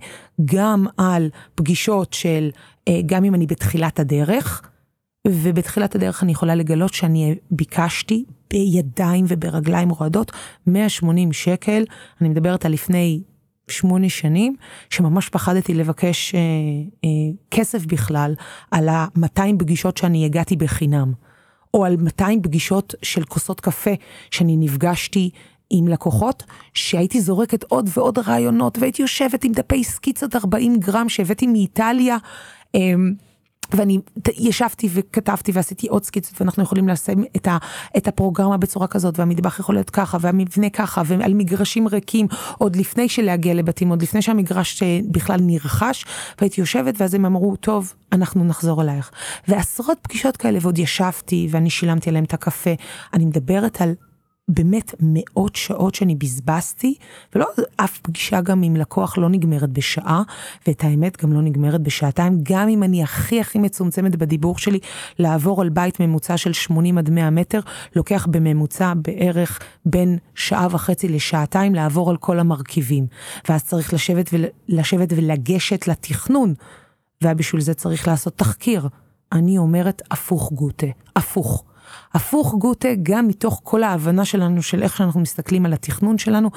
גם 0.44 0.86
על 0.96 1.28
פגישות 1.54 2.12
של, 2.12 2.50
אה, 2.88 3.00
גם 3.06 3.24
אם 3.24 3.34
אני 3.34 3.46
בתחילת 3.46 4.00
הדרך, 4.00 4.62
ובתחילת 5.28 5.94
הדרך 5.94 6.22
אני 6.22 6.32
יכולה 6.32 6.54
לגלות 6.54 6.94
שאני 6.94 7.34
ביקשתי 7.50 8.24
בידיים 8.50 9.24
וברגליים 9.28 9.90
רועדות 9.90 10.32
180 10.66 11.32
שקל, 11.32 11.84
אני 12.20 12.28
מדברת 12.28 12.64
על 12.64 12.72
לפני 12.72 13.22
שמונה 13.68 14.08
שנים, 14.08 14.56
שממש 14.90 15.28
פחדתי 15.28 15.74
לבקש 15.74 16.34
אה, 16.34 16.40
אה, 17.04 17.08
כסף 17.50 17.86
בכלל 17.86 18.34
על 18.70 18.88
ה-200 18.88 19.58
פגישות 19.58 19.96
שאני 19.96 20.24
הגעתי 20.24 20.56
בחינם, 20.56 21.12
או 21.74 21.84
על 21.84 21.96
200 21.96 22.42
פגישות 22.42 22.94
של 23.02 23.24
כוסות 23.24 23.60
קפה 23.60 23.90
שאני 24.30 24.56
נפגשתי 24.56 25.30
עם 25.70 25.88
לקוחות, 25.88 26.42
שהייתי 26.74 27.20
זורקת 27.20 27.62
עוד 27.62 27.90
ועוד 27.96 28.18
רעיונות, 28.18 28.78
והייתי 28.78 29.02
יושבת 29.02 29.44
עם 29.44 29.52
דפי 29.52 29.84
סקיצות 29.84 30.36
40 30.36 30.76
גרם 30.76 31.08
שהבאתי 31.08 31.46
מאיטליה. 31.46 32.16
אה, 32.74 32.80
ואני 33.72 33.98
ישבתי 34.36 34.88
וכתבתי 34.92 35.52
ועשיתי 35.52 35.86
עוד 35.88 36.04
סקיצות 36.04 36.40
ואנחנו 36.40 36.62
יכולים 36.62 36.88
לשים 36.88 37.24
את, 37.36 37.48
ה, 37.48 37.58
את 37.96 38.08
הפרוגרמה 38.08 38.56
בצורה 38.56 38.86
כזאת 38.86 39.18
והמטבח 39.18 39.60
יכול 39.60 39.74
להיות 39.74 39.90
ככה 39.90 40.18
והמבנה 40.20 40.70
ככה 40.70 41.02
ועל 41.06 41.34
מגרשים 41.34 41.88
ריקים 41.88 42.26
עוד 42.58 42.76
לפני 42.76 43.08
שלהגיע 43.08 43.54
לבתים 43.54 43.88
עוד 43.88 44.02
לפני 44.02 44.22
שהמגרש 44.22 44.82
אה, 44.82 45.00
בכלל 45.10 45.40
נרכש. 45.42 46.04
והייתי 46.40 46.60
יושבת 46.60 46.94
ואז 46.98 47.14
הם 47.14 47.24
אמרו 47.24 47.56
טוב 47.56 47.92
אנחנו 48.12 48.44
נחזור 48.44 48.82
אלייך. 48.82 49.10
ועשרות 49.48 49.98
פגישות 50.02 50.36
כאלה 50.36 50.58
ועוד 50.62 50.78
ישבתי 50.78 51.48
ואני 51.50 51.70
שילמתי 51.70 52.10
עליהם 52.10 52.24
את 52.24 52.34
הקפה. 52.34 52.70
אני 53.14 53.24
מדברת 53.26 53.80
על 53.80 53.94
באמת 54.48 54.94
מאות 55.00 55.56
שעות 55.56 55.94
שאני 55.94 56.14
בזבזתי, 56.14 56.94
ולא 57.34 57.46
אף 57.76 57.98
פגישה 57.98 58.40
גם 58.40 58.62
עם 58.62 58.76
לקוח 58.76 59.18
לא 59.18 59.28
נגמרת 59.28 59.70
בשעה, 59.70 60.22
ואת 60.66 60.84
האמת 60.84 61.22
גם 61.22 61.32
לא 61.32 61.42
נגמרת 61.42 61.80
בשעתיים, 61.80 62.38
גם 62.42 62.68
אם 62.68 62.82
אני 62.82 63.02
הכי 63.02 63.40
הכי 63.40 63.58
מצומצמת 63.58 64.16
בדיבור 64.16 64.58
שלי, 64.58 64.78
לעבור 65.18 65.62
על 65.62 65.68
בית 65.68 66.00
ממוצע 66.00 66.36
של 66.36 66.52
80 66.52 66.98
עד 66.98 67.10
100 67.10 67.30
מטר, 67.30 67.60
לוקח 67.96 68.26
בממוצע 68.30 68.92
בערך 68.96 69.60
בין 69.86 70.18
שעה 70.34 70.66
וחצי 70.70 71.08
לשעתיים 71.08 71.74
לעבור 71.74 72.10
על 72.10 72.16
כל 72.16 72.38
המרכיבים. 72.38 73.06
ואז 73.48 73.64
צריך 73.64 73.94
לשבת, 73.94 74.30
ול, 74.32 74.44
לשבת 74.68 75.08
ולגשת 75.16 75.88
לתכנון, 75.88 76.54
ובשביל 77.24 77.60
זה 77.60 77.74
צריך 77.74 78.08
לעשות 78.08 78.38
תחקיר. 78.38 78.88
אני 79.32 79.58
אומרת 79.58 80.02
הפוך 80.10 80.52
גוטה, 80.52 80.86
הפוך. 81.16 81.64
הפוך 82.14 82.54
גוטה 82.54 82.88
גם 83.02 83.28
מתוך 83.28 83.60
כל 83.64 83.82
ההבנה 83.82 84.24
שלנו 84.24 84.62
של 84.62 84.82
איך 84.82 84.96
שאנחנו 84.96 85.20
מסתכלים 85.20 85.66
על 85.66 85.72
התכנון 85.72 86.18
שלנו, 86.18 86.50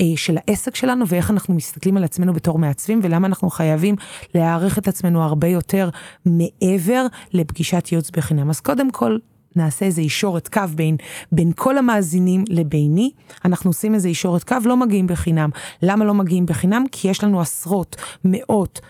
אה, 0.00 0.04
של 0.16 0.36
העסק 0.36 0.74
שלנו 0.74 1.08
ואיך 1.08 1.30
אנחנו 1.30 1.54
מסתכלים 1.54 1.96
על 1.96 2.04
עצמנו 2.04 2.32
בתור 2.32 2.58
מעצבים 2.58 3.00
ולמה 3.02 3.26
אנחנו 3.26 3.50
חייבים 3.50 3.96
להעריך 4.34 4.78
את 4.78 4.88
עצמנו 4.88 5.22
הרבה 5.22 5.48
יותר 5.48 5.88
מעבר 6.26 7.06
לפגישת 7.32 7.88
ייעוץ 7.92 8.10
בחינם. 8.10 8.50
אז 8.50 8.60
קודם 8.60 8.90
כל 8.90 9.18
נעשה 9.56 9.86
איזה 9.86 10.00
אישורת 10.00 10.48
קו 10.48 10.60
בין, 10.74 10.96
בין 11.32 11.52
כל 11.56 11.78
המאזינים 11.78 12.44
לביני, 12.48 13.10
אנחנו 13.44 13.70
עושים 13.70 13.94
איזה 13.94 14.08
אישורת 14.08 14.44
קו, 14.44 14.56
לא 14.64 14.76
מגיעים 14.76 15.06
בחינם. 15.06 15.50
למה 15.82 16.04
לא 16.04 16.14
מגיעים 16.14 16.46
בחינם? 16.46 16.84
כי 16.92 17.08
יש 17.08 17.24
לנו 17.24 17.40
עשרות, 17.40 17.96
מאות, 18.24 18.80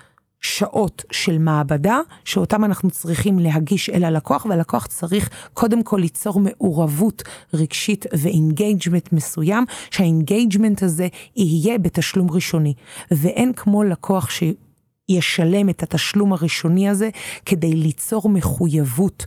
שעות 0.40 1.04
של 1.12 1.38
מעבדה, 1.38 2.00
שאותם 2.24 2.64
אנחנו 2.64 2.90
צריכים 2.90 3.38
להגיש 3.38 3.90
אל 3.90 4.04
הלקוח, 4.04 4.44
והלקוח 4.44 4.86
צריך 4.86 5.30
קודם 5.54 5.82
כל 5.82 5.96
ליצור 5.96 6.40
מעורבות 6.40 7.22
רגשית 7.54 8.06
ו 8.12 8.21
engagement 8.21 9.12
מסוים, 9.12 9.64
שה 9.90 10.11
engagement 10.11 10.82
הזה 10.82 11.08
יהיה 11.36 11.78
בתשלום 11.78 12.30
ראשוני. 12.30 12.74
ואין 13.10 13.52
כמו 13.52 13.84
לקוח 13.84 14.28
שישלם 14.30 15.68
את 15.68 15.82
התשלום 15.82 16.32
הראשוני 16.32 16.88
הזה 16.88 17.10
כדי 17.46 17.72
ליצור 17.72 18.28
מחויבות 18.28 19.26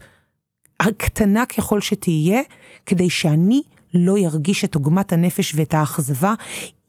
הקטנה 0.80 1.46
ככל 1.46 1.82
שתהיה, 1.82 2.42
כדי 2.86 3.10
שאני 3.10 3.62
לא 3.94 4.18
ירגיש 4.18 4.64
את 4.64 4.76
עוגמת 4.76 5.14
הנפש 5.14 5.54
ואת 5.56 5.74
האכזבה, 5.74 6.34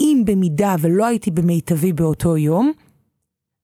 אם 0.00 0.22
במידה 0.26 0.76
ולא 0.80 1.06
הייתי 1.06 1.30
במיטבי 1.30 1.92
באותו 1.92 2.36
יום, 2.36 2.72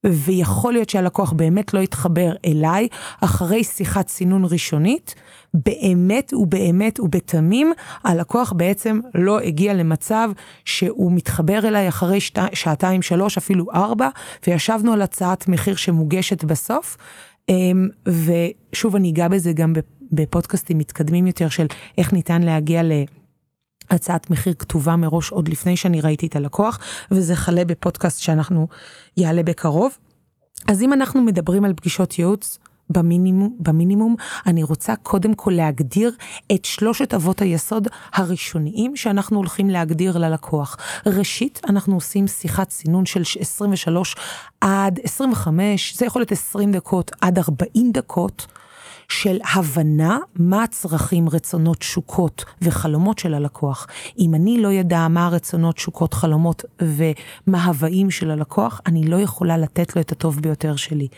ויכול 0.07 0.73
להיות 0.73 0.91
שהלקוח 0.91 1.33
באמת 1.33 1.75
לא 1.75 1.81
יתחבר 1.81 2.33
אליי 2.47 2.89
אחרי 3.21 3.65
שיחת 3.65 4.09
סינון 4.09 4.45
ראשונית, 4.45 5.15
באמת 5.55 6.35
ובאמת 6.35 7.01
ובתמים, 7.01 7.73
הלקוח 8.05 8.53
בעצם 8.53 9.01
לא 9.15 9.41
הגיע 9.41 9.75
למצב 9.75 10.31
שהוא 10.65 11.13
מתחבר 11.13 11.69
אליי 11.69 11.89
אחרי 11.89 12.21
שת, 12.21 12.39
שעתיים, 12.53 13.03
שלוש, 13.03 13.39
אפילו 13.39 13.67
ארבע, 13.75 14.09
וישבנו 14.47 14.93
על 14.93 15.03
הצעת 15.03 15.49
מחיר 15.49 15.77
שמוגשת 15.77 16.45
בסוף. 16.45 16.97
אמ, 17.49 17.89
ושוב, 18.07 18.97
אני 18.97 19.11
אגע 19.11 19.29
בזה 19.29 19.53
גם 19.53 19.73
בפודקאסטים 20.13 20.79
מתקדמים 20.79 21.27
יותר 21.27 21.49
של 21.49 21.67
איך 21.99 22.13
ניתן 22.13 22.43
להגיע 22.43 22.83
ל... 22.83 22.93
הצעת 23.91 24.31
מחיר 24.31 24.55
כתובה 24.55 24.97
מראש 24.97 25.31
עוד 25.31 25.49
לפני 25.49 25.77
שאני 25.77 26.01
ראיתי 26.01 26.27
את 26.27 26.37
הלקוח, 26.37 26.79
וזה 27.11 27.37
חלה 27.37 27.65
בפודקאסט 27.65 28.21
שאנחנו 28.21 28.69
יעלה 29.17 29.43
בקרוב. 29.43 29.93
אז 30.69 30.83
אם 30.83 30.93
אנחנו 30.93 31.23
מדברים 31.23 31.65
על 31.65 31.73
פגישות 31.75 32.19
ייעוץ, 32.19 32.59
במינימום, 32.91 33.57
במינימום, 33.59 34.17
אני 34.47 34.63
רוצה 34.63 34.97
קודם 34.97 35.35
כל 35.35 35.51
להגדיר 35.51 36.13
את 36.53 36.65
שלושת 36.65 37.15
אבות 37.15 37.43
היסוד 37.43 37.89
הראשוניים 38.13 38.97
שאנחנו 38.97 39.37
הולכים 39.37 39.71
להגדיר 39.71 40.19
ללקוח. 40.19 40.77
ראשית, 41.07 41.61
אנחנו 41.69 41.95
עושים 41.95 42.27
שיחת 42.27 42.71
סינון 42.71 43.07
של 43.07 43.23
23 43.41 44.17
עד 44.61 45.01
25, 45.05 45.97
זה 45.97 46.07
יכול 46.07 46.21
להיות 46.21 46.33
20 46.33 46.73
דקות 46.73 47.11
עד 47.21 47.39
40 47.39 47.93
דקות. 47.93 48.47
של 49.11 49.39
הבנה 49.55 50.19
מה 50.37 50.63
הצרכים, 50.63 51.29
רצונות, 51.29 51.79
תשוקות 51.79 52.45
וחלומות 52.63 53.19
של 53.19 53.35
הלקוח. 53.35 53.87
אם 54.19 54.35
אני 54.35 54.63
לא 54.63 54.69
יודע 54.69 55.09
מה 55.09 55.27
הרצונות, 55.27 55.75
תשוקות, 55.75 56.15
חלומות 56.15 56.65
ומה 56.83 57.65
ההוואים 57.65 58.11
של 58.11 58.31
הלקוח, 58.31 58.81
אני 58.87 59.05
לא 59.05 59.17
יכולה 59.17 59.59
לתת 59.59 59.97
לו 59.97 60.03
את 60.03 60.13
הטוב 60.13 60.41
ביותר 60.41 60.77
שלי. 60.77 61.09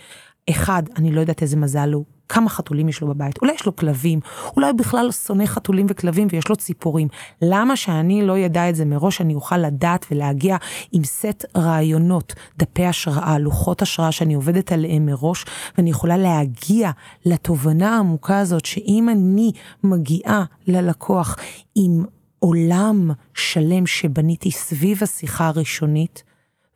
אחד, 0.50 0.82
אני 0.96 1.12
לא 1.12 1.20
יודעת 1.20 1.42
איזה 1.42 1.56
מזל 1.56 1.92
הוא, 1.92 2.04
כמה 2.32 2.50
חתולים 2.50 2.88
יש 2.88 3.00
לו 3.00 3.08
בבית, 3.08 3.38
אולי 3.42 3.52
יש 3.52 3.66
לו 3.66 3.76
כלבים, 3.76 4.20
אולי 4.56 4.72
בכלל 4.72 5.10
שונא 5.10 5.46
חתולים 5.46 5.86
וכלבים 5.88 6.28
ויש 6.30 6.48
לו 6.48 6.56
ציפורים. 6.56 7.08
למה 7.42 7.76
שאני 7.76 8.22
לא 8.22 8.38
ידע 8.38 8.68
את 8.68 8.76
זה 8.76 8.84
מראש, 8.84 9.20
אני 9.20 9.34
אוכל 9.34 9.58
לדעת 9.58 10.06
ולהגיע 10.10 10.56
עם 10.92 11.04
סט 11.04 11.44
רעיונות, 11.56 12.34
דפי 12.58 12.86
השראה, 12.86 13.38
לוחות 13.38 13.82
השראה 13.82 14.12
שאני 14.12 14.34
עובדת 14.34 14.72
עליהם 14.72 15.06
מראש, 15.06 15.44
ואני 15.78 15.90
יכולה 15.90 16.16
להגיע 16.16 16.90
לתובנה 17.26 17.96
העמוקה 17.96 18.38
הזאת, 18.38 18.64
שאם 18.64 19.08
אני 19.12 19.52
מגיעה 19.84 20.44
ללקוח 20.66 21.36
עם 21.74 22.04
עולם 22.38 23.10
שלם 23.34 23.86
שבניתי 23.86 24.50
סביב 24.50 24.98
השיחה 25.02 25.46
הראשונית, 25.46 26.22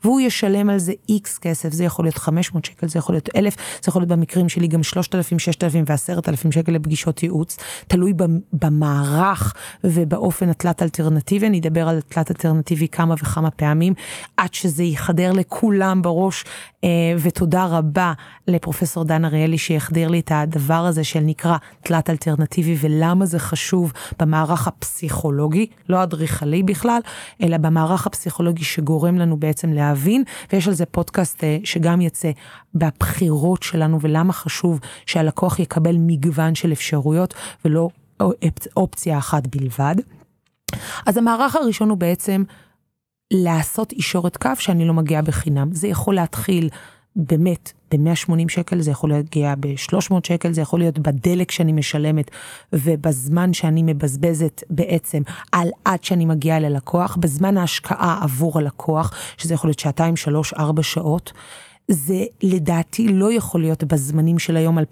והוא 0.05 0.21
ישלם 0.21 0.71
על 0.71 0.79
זה 0.79 0.93
איקס 1.09 1.39
כסף, 1.39 1.73
זה 1.73 1.85
יכול 1.85 2.05
להיות 2.05 2.19
500 2.19 2.65
שקל, 2.65 2.89
זה 2.89 2.99
יכול 2.99 3.15
להיות 3.15 3.29
1,000, 3.37 3.57
זה 3.83 3.89
יכול 3.89 4.03
להיות 4.03 4.11
במקרים 4.11 4.49
שלי 4.49 4.67
גם 4.67 4.83
3,000, 4.83 5.39
6,000 5.39 5.85
ו-10,000 5.89 6.51
שקל 6.51 6.73
לפגישות 6.73 7.23
ייעוץ, 7.23 7.57
תלוי 7.87 8.13
במערך 8.53 9.55
ובאופן 9.85 10.49
התלת 10.49 10.83
אלטרנטיבי, 10.83 11.47
אני 11.47 11.59
אדבר 11.59 11.89
על 11.89 12.01
תלת 12.01 12.31
אלטרנטיבי 12.31 12.89
כמה 12.89 13.15
וכמה 13.15 13.51
פעמים, 13.51 13.95
עד 14.37 14.55
שזה 14.55 14.85
יחדר 14.85 15.33
לכולם 15.33 16.03
בראש, 16.03 16.45
אה, 16.85 16.89
ותודה 17.19 17.67
רבה 17.67 18.13
לפרופסור 18.49 19.05
דן 19.05 19.25
אריאלי 19.25 19.59
שיחדיר 19.59 20.09
לי 20.09 20.21
את 20.21 20.33
הדבר 20.35 20.75
הזה 20.87 21.05
של 21.05 21.21
נקרא 21.21 21.57
תלת 21.83 22.11
אלטרנטיבי 22.11 22.77
ולמה 22.81 23.27
זה 23.27 23.39
חשוב 23.39 23.93
במערך 24.19 24.69
הפסיכולוגי, 24.69 25.67
לא 25.89 26.03
אדריכלי 26.03 26.63
בכלל, 26.63 27.01
אלא 27.43 27.57
במערך 27.57 28.07
הפסיכולוגי 28.07 28.65
שגורם 28.65 29.19
לנו 29.19 29.37
בעצם 29.37 29.73
להבין. 29.73 29.86
להבין, 29.89 30.25
ויש 30.53 30.69
על 30.69 30.75
זה 30.75 30.87
פודקאסט 30.87 31.45
אה, 31.45 31.59
שגם 31.65 32.01
יצא 32.01 32.31
בבחירות 32.75 33.63
שלנו 33.63 34.01
ולמה 34.01 34.33
חשוב 34.33 34.81
שהלקוח 35.07 35.59
יקבל 35.59 35.97
מגוון 35.99 36.55
של 36.55 36.73
אפשרויות 36.73 37.35
ולא 37.65 37.89
אופציה 38.77 39.19
אחת 39.19 39.47
בלבד. 39.57 39.95
אז 41.07 41.17
המערך 41.17 41.57
הראשון 41.57 41.91
הוא 41.91 41.99
בעצם 41.99 42.43
לעשות 43.33 43.93
אישורת 43.93 44.37
קו 44.37 44.51
שאני 44.59 44.85
לא 44.85 44.95
מגיעה 44.95 45.23
בחינם. 45.23 45.73
זה 45.73 45.89
יכול 45.89 46.15
להתחיל 46.15 46.69
באמת 47.17 47.73
ב-180 47.91 48.49
שקל, 48.49 48.81
זה 48.81 48.91
יכול 48.91 49.11
להגיע 49.11 49.55
ב-300 49.61 50.15
שקל, 50.27 50.53
זה 50.53 50.61
יכול 50.61 50.81
להיות 50.81 50.99
בדלק 50.99 51.51
שאני 51.51 51.73
משלמת 51.73 52.31
ובזמן 52.73 53.53
שאני 53.53 53.83
מבזבזת 53.83 54.63
בעצם 54.71 55.23
על 55.53 55.69
עד 55.85 56.05
שאני 56.05 56.25
מגיעה 56.25 56.59
ללקוח, 56.59 57.17
בזמן 57.21 57.57
ההשקעה 57.57 58.21
עבור 58.23 58.59
הלקוח, 58.59 59.13
שזה 59.37 59.55
יכול 59.55 59.69
להיות 59.69 59.79
שעתיים, 59.79 60.17
שלוש, 60.17 60.53
ארבע 60.53 60.83
שעות. 60.83 61.33
זה 61.89 62.25
לדעתי 62.43 63.09
לא 63.09 63.33
יכול 63.33 63.61
להיות 63.61 63.85
בזמנים 63.85 64.39
של 64.39 64.57
היום 64.57 64.79
2019-2020, 64.79 64.83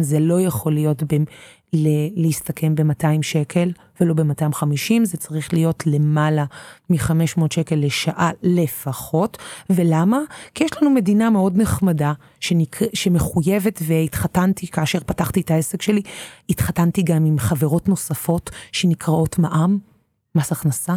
זה 0.00 0.20
לא 0.20 0.40
יכול 0.40 0.74
להיות 0.74 1.02
להסתכם 2.16 2.74
ב-200 2.74 3.22
שקל 3.22 3.72
ולא 4.00 4.14
ב-250, 4.14 5.04
זה 5.04 5.16
צריך 5.16 5.52
להיות 5.52 5.82
למעלה 5.86 6.44
מ-500 6.90 7.40
שקל 7.50 7.76
לשעה 7.76 8.30
לפחות. 8.42 9.38
ולמה? 9.70 10.18
כי 10.54 10.64
יש 10.64 10.70
לנו 10.82 10.90
מדינה 10.90 11.30
מאוד 11.30 11.56
נחמדה 11.56 12.12
שנקר... 12.40 12.86
שמחויבת 12.94 13.82
והתחתנתי 13.86 14.66
כאשר 14.66 14.98
פתחתי 15.06 15.40
את 15.40 15.50
העסק 15.50 15.82
שלי, 15.82 16.02
התחתנתי 16.50 17.02
גם 17.02 17.24
עם 17.24 17.38
חברות 17.38 17.88
נוספות 17.88 18.50
שנקראות 18.72 19.38
מע"מ, 19.38 19.78
מס 20.34 20.52
הכנסה. 20.52 20.96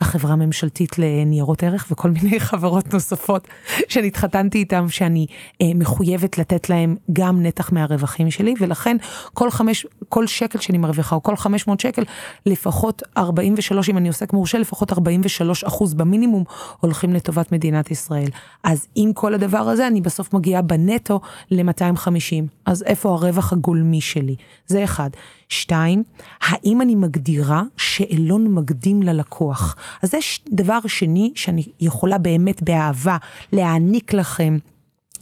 החברה 0.00 0.32
הממשלתית 0.32 0.98
לניירות 0.98 1.62
ערך 1.62 1.86
וכל 1.90 2.10
מיני 2.10 2.40
חברות 2.50 2.94
נוספות 2.94 3.48
שנתחתנתי 3.88 4.58
איתם 4.58 4.88
שאני 4.88 5.26
אה, 5.62 5.66
מחויבת 5.74 6.38
לתת 6.38 6.70
להם 6.70 6.96
גם 7.12 7.42
נתח 7.42 7.72
מהרווחים 7.72 8.30
שלי 8.30 8.54
ולכן 8.60 8.96
כל 9.34 9.50
חמש 9.50 9.86
כל 10.08 10.26
שקל 10.26 10.58
שאני 10.58 10.78
מרוויחה 10.78 11.16
או 11.16 11.22
כל 11.22 11.36
500 11.36 11.80
שקל 11.80 12.02
לפחות 12.46 13.02
43 13.16 13.88
אם 13.88 13.96
אני 13.98 14.08
עוסק 14.08 14.32
מורשה 14.32 14.58
לפחות 14.58 14.92
43 14.92 15.64
אחוז 15.64 15.94
במינימום 15.94 16.44
הולכים 16.80 17.12
לטובת 17.12 17.52
מדינת 17.52 17.90
ישראל. 17.90 18.28
אז 18.64 18.86
עם 18.94 19.12
כל 19.12 19.34
הדבר 19.34 19.58
הזה 19.58 19.86
אני 19.86 20.00
בסוף 20.00 20.34
מגיעה 20.34 20.62
בנטו 20.62 21.20
ל-250 21.50 22.44
אז 22.66 22.82
איפה 22.82 23.08
הרווח 23.08 23.52
הגולמי 23.52 24.00
שלי? 24.00 24.36
זה 24.66 24.84
אחד. 24.84 25.10
שתיים, 25.50 26.02
האם 26.40 26.82
אני 26.82 26.94
מגדירה 26.94 27.62
שאלון 27.76 28.54
מקדים 28.54 29.02
ללקוח? 29.02 29.76
אז 30.02 30.10
זה 30.10 30.18
דבר 30.50 30.78
שני 30.86 31.32
שאני 31.34 31.62
יכולה 31.80 32.18
באמת 32.18 32.62
באהבה 32.62 33.16
להעניק 33.52 34.12
לכם. 34.12 34.58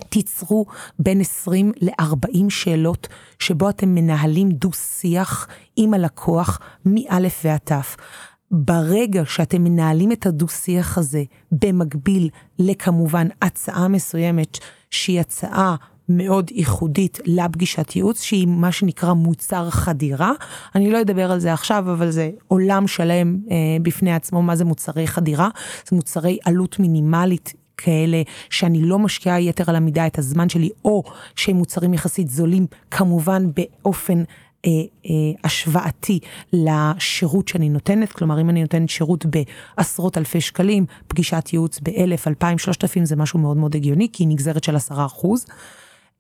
תיצרו 0.09 0.67
בין 0.99 1.21
20 1.21 1.73
ל-40 1.81 2.39
שאלות 2.49 3.09
שבו 3.39 3.69
אתם 3.69 3.95
מנהלים 3.95 4.49
דו-שיח 4.51 5.49
עם 5.77 5.95
הלקוח 5.95 6.59
מא' 6.87 7.19
ועד 7.45 7.61
ת'. 7.65 7.73
ברגע 8.51 9.23
שאתם 9.25 9.65
מנהלים 9.65 10.13
את 10.13 10.27
הדו-שיח 10.27 10.99
הזה 10.99 11.23
במקביל 11.53 12.29
לכמובן 12.59 13.29
הצעה 13.43 13.89
מסוימת 13.89 14.59
שהיא 14.91 15.21
הצעה 15.21 15.77
מאוד 16.09 16.51
ייחודית 16.55 17.21
לפגישת 17.25 17.97
ייעוץ, 17.97 18.23
שהיא 18.23 18.47
מה 18.47 18.73
שנקרא 18.73 19.13
מוצר 19.13 19.71
חדירה. 19.71 20.33
אני 20.75 20.91
לא 20.91 21.01
אדבר 21.01 21.33
על 21.33 21.39
זה 21.39 21.53
עכשיו, 21.53 21.85
אבל 21.93 22.11
זה 22.11 22.31
עולם 22.49 22.87
שלם 22.87 23.39
אה, 23.51 23.57
בפני 23.83 24.15
עצמו, 24.15 24.43
מה 24.43 24.57
זה 24.57 24.65
מוצרי 24.65 25.07
חדירה. 25.07 25.49
זה 25.91 25.97
מוצרי 25.97 26.39
עלות 26.45 26.79
מינימלית 26.79 27.53
כאלה 27.77 28.23
שאני 28.51 28.81
לא 28.81 28.99
משקיעה 28.99 29.41
יתר 29.41 29.65
על 29.67 29.77
המידה 29.77 30.07
את 30.07 30.19
הזמן 30.19 30.49
שלי, 30.49 30.71
או 30.85 31.03
שהם 31.37 31.57
מוצרים 31.57 31.95
יחסית 31.95 32.29
זולים, 32.29 32.67
כמובן 32.91 33.47
באופן 33.57 34.23
אה, 34.65 34.71
אה, 35.07 35.11
השוואתי 35.45 36.21
לשירות 36.53 37.49
שאני 37.49 37.69
נותנת, 37.69 38.13
כלומר 38.13 38.41
אם 38.41 38.51
אני 38.51 38.63
נותנת 38.63 38.89
שירות 38.89 39.27
בעשרות 39.27 40.19
אלפי 40.19 40.41
שקלים, 40.41 40.87
פגישת 41.09 41.49
ייעוץ 41.53 41.81
באלף, 41.81 42.29
אלפיים, 42.29 42.59
שלושת 42.59 42.85
אלפים 42.85 43.05
זה 43.05 43.17
משהו 43.17 43.39
מאוד 43.39 43.57
מאוד 43.57 43.77
הגיוני, 43.77 44.09
כי 44.13 44.23
היא 44.23 44.29
נגזרת 44.29 44.65
של 44.65 44.77
עשרה 44.77 45.07
אחוז. 45.07 45.47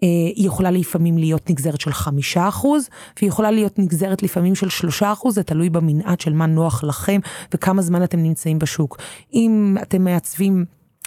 אה, 0.02 0.08
היא 0.08 0.46
יכולה 0.46 0.70
לפעמים 0.70 1.18
להיות 1.18 1.50
נגזרת 1.50 1.80
של 1.80 1.92
חמישה 1.92 2.48
אחוז, 2.48 2.88
והיא 3.16 3.28
יכולה 3.28 3.50
להיות 3.50 3.78
נגזרת 3.78 4.22
לפעמים 4.22 4.54
של 4.54 4.68
שלושה 4.68 5.12
אחוז, 5.12 5.34
זה 5.34 5.42
תלוי 5.42 5.70
במנעד 5.70 6.20
של 6.20 6.32
מה 6.32 6.46
נוח 6.46 6.84
לכם 6.84 7.20
וכמה 7.54 7.82
זמן 7.82 8.04
אתם 8.04 8.18
נמצאים 8.18 8.58
בשוק. 8.58 8.98
אם 9.34 9.76
אתם 9.82 10.04
מעצבים 10.04 10.64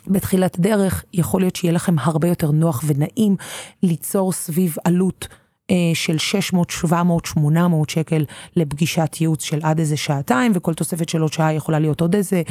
בתחילת 0.07 0.59
דרך, 0.59 1.03
יכול 1.13 1.41
להיות 1.41 1.55
שיהיה 1.55 1.73
לכם 1.73 1.95
הרבה 1.99 2.27
יותר 2.27 2.51
נוח 2.51 2.83
ונעים 2.87 3.35
ליצור 3.83 4.31
סביב 4.31 4.75
עלות 4.83 5.27
אה, 5.71 5.75
של 5.93 6.17
600, 6.17 6.69
700, 6.69 7.25
800 7.25 7.89
שקל 7.89 8.25
לפגישת 8.55 9.17
ייעוץ 9.21 9.43
של 9.43 9.59
עד 9.63 9.79
איזה 9.79 9.97
שעתיים, 9.97 10.51
וכל 10.55 10.73
תוספת 10.73 11.09
של 11.09 11.21
עוד 11.21 11.33
שעה 11.33 11.53
יכולה 11.53 11.79
להיות 11.79 12.01
עוד 12.01 12.15
איזה 12.15 12.41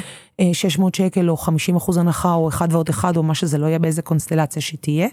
600 0.53 1.00
אה, 1.00 1.07
שקל 1.07 1.31
או 1.31 1.37
50 1.37 1.76
אחוז 1.76 1.96
הנחה 1.96 2.35
או 2.35 2.48
אחד 2.48 2.68
ועוד 2.72 2.88
אחד 2.88 3.16
או 3.16 3.22
מה 3.22 3.35
שזה 3.35 3.59
לא 3.59 3.66
יהיה 3.66 3.79
באיזה 3.79 4.03
קונסטלציה 4.03 4.62
שתהיה. 4.62 5.09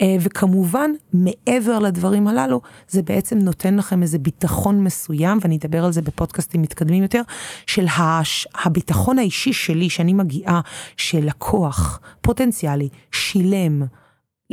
אה, 0.00 0.16
וכמובן, 0.20 0.90
מעבר 1.12 1.78
לדברים 1.78 2.28
הללו, 2.28 2.60
זה 2.88 3.02
בעצם 3.02 3.38
נותן 3.38 3.76
לכם 3.76 4.02
איזה 4.02 4.18
ביטחון 4.18 4.84
מסוים, 4.84 5.38
ואני 5.42 5.56
אדבר 5.56 5.84
על 5.84 5.92
זה 5.92 6.02
בפודקאסטים 6.02 6.62
מתקדמים 6.62 7.02
יותר, 7.02 7.22
של 7.66 7.86
הש... 7.98 8.48
הביטחון 8.64 9.18
האישי 9.18 9.52
שלי, 9.52 9.90
שאני 9.90 10.12
מגיעה, 10.12 10.60
שלקוח 10.96 12.00
פוטנציאלי 12.20 12.88
שילם 13.12 13.82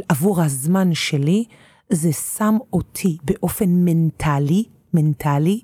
עבור 0.10 0.42
הזמן 0.42 0.94
שלי, 0.94 1.44
זה 1.90 2.14
שם 2.14 2.58
אותי 2.74 3.18
באופן 3.24 3.70
מנטלי, 3.70 4.64
מנטלי, 4.94 5.62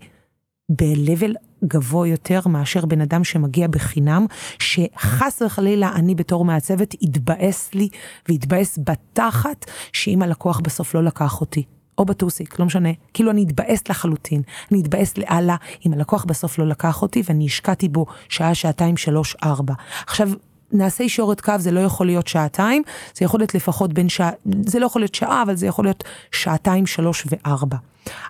ב-level 0.70 1.49
גבוה 1.64 2.08
יותר 2.08 2.40
מאשר 2.46 2.86
בן 2.86 3.02
אדם 3.02 3.24
שמגיע 3.24 3.68
בחינם, 3.68 4.26
שחס 4.60 5.42
וחלילה 5.46 5.92
אני 5.96 6.16
בתור 6.16 6.46
מעצבת 6.46 6.94
יתבאס 7.02 7.74
לי 7.74 7.90
ויתבאס 8.30 8.80
בתחת, 8.84 9.66
שאם 9.94 10.22
הלקוח 10.22 10.60
בסוף 10.60 10.96
לא 10.96 11.04
לקח 11.04 11.42
אותי. 11.42 11.64
או 11.98 12.06
בטוסיק, 12.06 12.60
לא 12.60 12.66
משנה, 12.66 12.90
כאילו 13.14 13.32
אני 13.32 13.44
אתבאס 13.44 13.90
לחלוטין, 13.90 14.42
אני 14.72 14.82
אתבאס 14.82 15.18
לאללה 15.18 15.56
אם 15.86 15.94
הלקוח 15.94 16.26
בסוף 16.26 16.60
לא 16.60 16.68
לקח 16.68 17.02
אותי 17.02 17.24
ואני 17.26 17.46
השקעתי 17.46 17.90
בו 17.90 18.06
שעה, 18.30 18.56
שעתיים, 18.56 18.98
שלוש, 18.98 19.36
ארבע. 19.44 19.74
עכשיו, 20.08 20.30
נעשה 20.72 21.04
ישורת 21.04 21.42
קו, 21.42 21.54
זה 21.58 21.72
לא 21.72 21.80
יכול 21.80 22.06
להיות 22.06 22.28
שעתיים, 22.28 22.84
זה 23.16 23.26
יכול 23.26 23.40
להיות 23.40 23.56
לפחות 23.56 23.94
בין 23.94 24.10
שעה, 24.10 24.30
זה 24.66 24.80
לא 24.80 24.86
יכול 24.86 25.02
להיות 25.02 25.16
שעה, 25.16 25.42
אבל 25.42 25.56
זה 25.56 25.68
יכול 25.68 25.86
להיות 25.86 26.04
שעתיים, 26.32 26.86
שלוש 26.86 27.28
וארבע. 27.30 27.78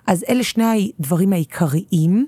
אז 0.06 0.24
אלה 0.28 0.44
שני 0.44 0.92
הדברים 0.98 1.32
העיקריים 1.32 2.26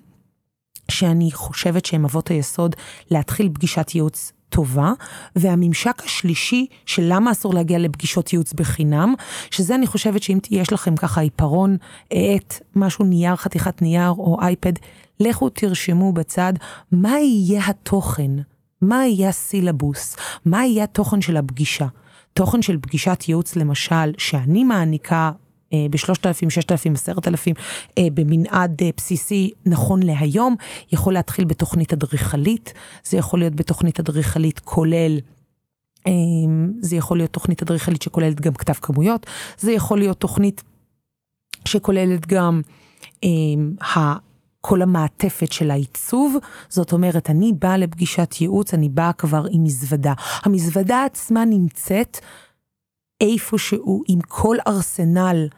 שאני 0.90 1.32
חושבת 1.32 1.84
שהם 1.84 2.04
אבות 2.04 2.28
היסוד 2.28 2.76
להתחיל 3.10 3.48
פגישת 3.54 3.94
ייעוץ 3.94 4.32
טובה, 4.52 4.92
והממשק 5.36 6.02
השלישי 6.04 6.66
של 6.86 7.02
למה 7.06 7.32
אסור 7.32 7.54
להגיע 7.54 7.78
לפגישות 7.78 8.32
ייעוץ 8.32 8.52
בחינם, 8.52 9.14
שזה 9.50 9.74
אני 9.74 9.86
חושבת 9.86 10.22
שאם 10.22 10.38
יש 10.50 10.72
לכם 10.72 10.96
ככה 10.96 11.20
עיפרון, 11.20 11.76
עט, 12.10 12.60
משהו 12.76 13.04
נייר, 13.04 13.36
חתיכת 13.36 13.82
נייר 13.82 14.10
או 14.10 14.38
אייפד, 14.40 14.72
לכו 15.20 15.48
תרשמו 15.48 16.12
בצד 16.12 16.52
מה 16.92 17.18
יהיה 17.20 17.62
התוכן, 17.66 18.30
מה 18.82 19.06
יהיה 19.06 19.28
הסילבוס, 19.28 20.16
מה 20.44 20.66
יהיה 20.66 20.84
התוכן 20.84 21.20
של 21.20 21.36
הפגישה. 21.36 21.86
תוכן 22.34 22.62
של 22.62 22.78
פגישת 22.82 23.24
ייעוץ 23.28 23.56
למשל, 23.56 24.12
שאני 24.18 24.64
מעניקה 24.64 25.30
אה, 25.72 25.86
בשלושת 25.90 26.26
אלפים, 26.26 26.50
ששת 26.50 26.72
אלפים, 26.72 26.92
עשרת 26.92 27.28
אלפים, 27.28 27.54
אה, 27.98 28.06
במנעד 28.14 28.82
אה, 28.82 28.90
בסיסי 28.96 29.50
נכון 29.66 30.02
להיום, 30.02 30.56
יכול 30.92 31.12
להתחיל 31.14 31.44
בתוכנית 31.44 31.92
אדריכלית, 31.92 32.72
זה 33.04 33.16
יכול 33.16 33.38
להיות 33.38 33.54
בתוכנית 33.54 34.00
אדריכלית 34.00 34.58
כולל 34.58 35.18
זה 36.80 36.96
יכול 36.96 37.16
להיות 37.16 37.30
תוכנית 37.30 37.62
אדריכלית 37.62 38.02
שכוללת 38.02 38.40
גם 38.40 38.54
כתב 38.54 38.72
כמויות, 38.72 39.26
זה 39.58 39.72
יכול 39.72 39.98
להיות 39.98 40.20
תוכנית 40.20 40.62
שכוללת 41.64 42.26
גם 42.26 42.60
כל 44.60 44.82
המעטפת 44.82 45.52
של 45.52 45.70
העיצוב, 45.70 46.36
זאת 46.68 46.92
אומרת, 46.92 47.30
אני 47.30 47.52
באה 47.58 47.76
לפגישת 47.76 48.34
ייעוץ, 48.40 48.74
אני 48.74 48.88
באה 48.88 49.12
כבר 49.12 49.44
עם 49.50 49.64
מזוודה. 49.64 50.12
המזוודה 50.42 51.04
עצמה 51.04 51.44
נמצאת 51.44 52.18
איפשהו 53.20 54.02
עם 54.08 54.20
כל 54.20 54.56
ארסנל 54.66 55.48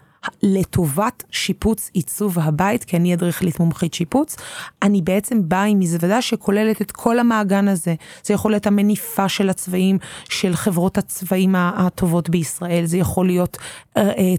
לטובת 0.42 1.22
שיפוץ 1.30 1.90
עיצוב 1.92 2.38
הבית, 2.38 2.84
כי 2.84 2.96
אני 2.96 3.14
אדריכלית 3.14 3.60
מומחית 3.60 3.94
שיפוץ, 3.94 4.36
אני 4.82 5.02
בעצם 5.02 5.48
באה 5.48 5.64
עם 5.64 5.78
מזוודה 5.78 6.22
שכוללת 6.22 6.82
את 6.82 6.92
כל 6.92 7.18
המעגן 7.18 7.68
הזה. 7.68 7.94
זה 8.24 8.34
יכול 8.34 8.50
להיות 8.50 8.66
המניפה 8.66 9.28
של 9.28 9.50
הצבעים 9.50 9.98
של 10.28 10.56
חברות 10.56 10.98
הצבעים 10.98 11.54
הטובות 11.56 12.30
בישראל, 12.30 12.84
זה 12.84 12.98
יכול 12.98 13.26
להיות 13.26 13.58
אה, 13.96 14.02
אה, 14.02 14.34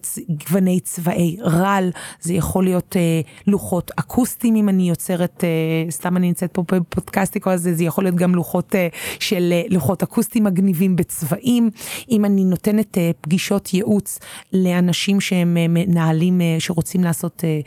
גווני 0.47 0.79
צבעי 0.79 1.37
רעל, 1.41 1.91
זה 2.21 2.33
יכול 2.33 2.63
להיות 2.63 2.95
אה, 2.97 3.21
לוחות 3.47 3.91
אקוסטיים 3.95 4.55
אם 4.55 4.69
אני 4.69 4.89
יוצרת, 4.89 5.43
סתם 5.89 6.17
אני 6.17 6.27
נמצאת 6.27 6.51
פה 6.51 6.63
בפודקאסטיקו 6.71 7.49
הזה, 7.49 7.73
זה 7.73 7.83
יכול 7.83 8.03
להיות 8.03 8.15
גם 8.15 8.35
לוחות 8.35 8.75
של 9.19 9.53
לוחות 9.69 10.03
אקוסטיים 10.03 10.43
מגניבים 10.43 10.95
בצבעים. 10.95 11.69
אם 12.09 12.25
אני 12.25 12.43
נותנת 12.43 12.97
פגישות 13.21 13.73
ייעוץ 13.73 14.19
לאנשים 14.53 15.21
שהם 15.21 15.57
מנהלים 15.77 16.41
אה, 16.41 16.55
שרוצים 16.59 17.03
לעשות 17.03 17.43
אה, 17.43 17.59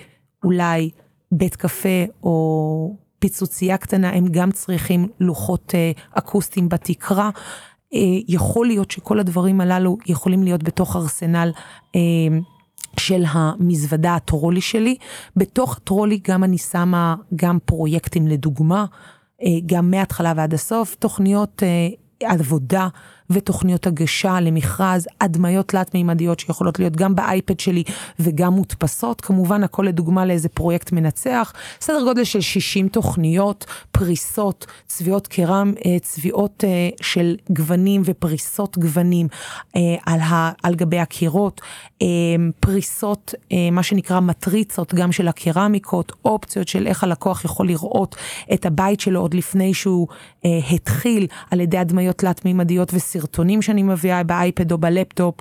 אולי 0.45 0.91
בית 1.33 1.57
קפה 1.57 2.05
או 2.23 2.97
פיצוצייה 3.19 3.77
קטנה, 3.77 4.11
הם 4.11 4.27
גם 4.31 4.51
צריכים 4.51 5.09
לוחות 5.21 5.75
אה, 5.75 5.93
אקוסטיים 6.11 6.69
בתקרה. 6.69 7.31
יכול 8.29 8.67
להיות 8.67 8.91
שכל 8.91 9.21
הדברים 9.21 9.61
הללו 9.61 9.97
יכולים 10.07 10.43
להיות 10.43 10.63
בתוך 10.63 10.97
ארסנל. 10.97 11.53
של 12.99 13.25
המזוודה 13.29 14.15
הטרולי 14.15 14.61
שלי. 14.61 14.97
בתוך 15.37 15.77
הטרולי 15.77 16.21
גם 16.29 16.45
אני 16.45 16.59
שמה 16.59 17.15
גם 17.37 17.59
פרויקטים 17.65 18.29
לדוגמה, 18.29 18.85
גם 19.67 19.91
מההתחלה 19.91 20.33
ועד 20.37 20.55
הסוף, 20.55 20.95
תוכניות 20.95 21.63
עבודה 22.23 22.89
ותוכניות 23.31 23.87
הגשה 23.87 24.41
למכרז, 24.41 25.07
הדמיות 25.21 25.69
תלת-מימדיות 25.69 26.41
שיכולות 26.41 26.79
להיות 26.79 26.97
גם 26.97 27.15
באייפד 27.15 27.61
שלי 27.61 27.83
וגם 28.19 28.53
מודפסות, 28.53 29.21
כמובן 29.21 29.65
הכל 29.65 29.83
לדוגמה 29.83 30.25
לאיזה 30.25 30.49
פרויקט 30.49 30.93
מנצח, 30.93 31.53
סדר 31.81 32.03
גודל 32.05 32.25
של 32.25 32.41
60 32.41 32.89
תוכניות, 32.89 33.67
פריסות, 33.93 34.67
צביעות 34.87 35.27
קרם, 35.27 35.73
אה, 35.87 35.99
צביעות 36.03 36.65
אה, 36.65 36.89
של 37.01 37.37
גוונים 37.51 38.03
ופריסות 38.05 38.79
גוונים 38.79 39.29
אה, 39.77 39.81
על, 40.07 40.21
ה, 40.21 40.53
על 40.63 40.75
גבי 40.75 40.99
הקירות, 40.99 41.61
פריסות, 42.61 43.35
מה 43.73 43.83
שנקרא 43.83 44.21
מטריצות 44.21 44.95
גם 44.95 45.13
של 45.13 45.29
הקרמיקות, 45.29 46.13
אופציות 46.25 46.69
של 46.69 46.87
איך 46.87 47.05
הלקוח 47.05 47.45
יכול 47.45 47.67
לראות 47.67 48.17
את 48.55 48.67
הבית 48.67 49.01
שלו 49.01 49.21
עוד 49.21 49.35
לפני 49.35 49.75
שהוא 49.75 50.09
התחיל 50.45 51.27
על 51.51 51.61
ידי 51.61 51.79
הדמיות 51.79 52.19
תלת-מימדיות 52.19 52.95
וסירטים. 52.95 53.18
סרטונים 53.21 53.63
שאני 53.63 53.83
מביאה 53.83 54.23
באייפד 54.23 54.73
או 54.73 54.79
בלפטופ. 54.79 55.35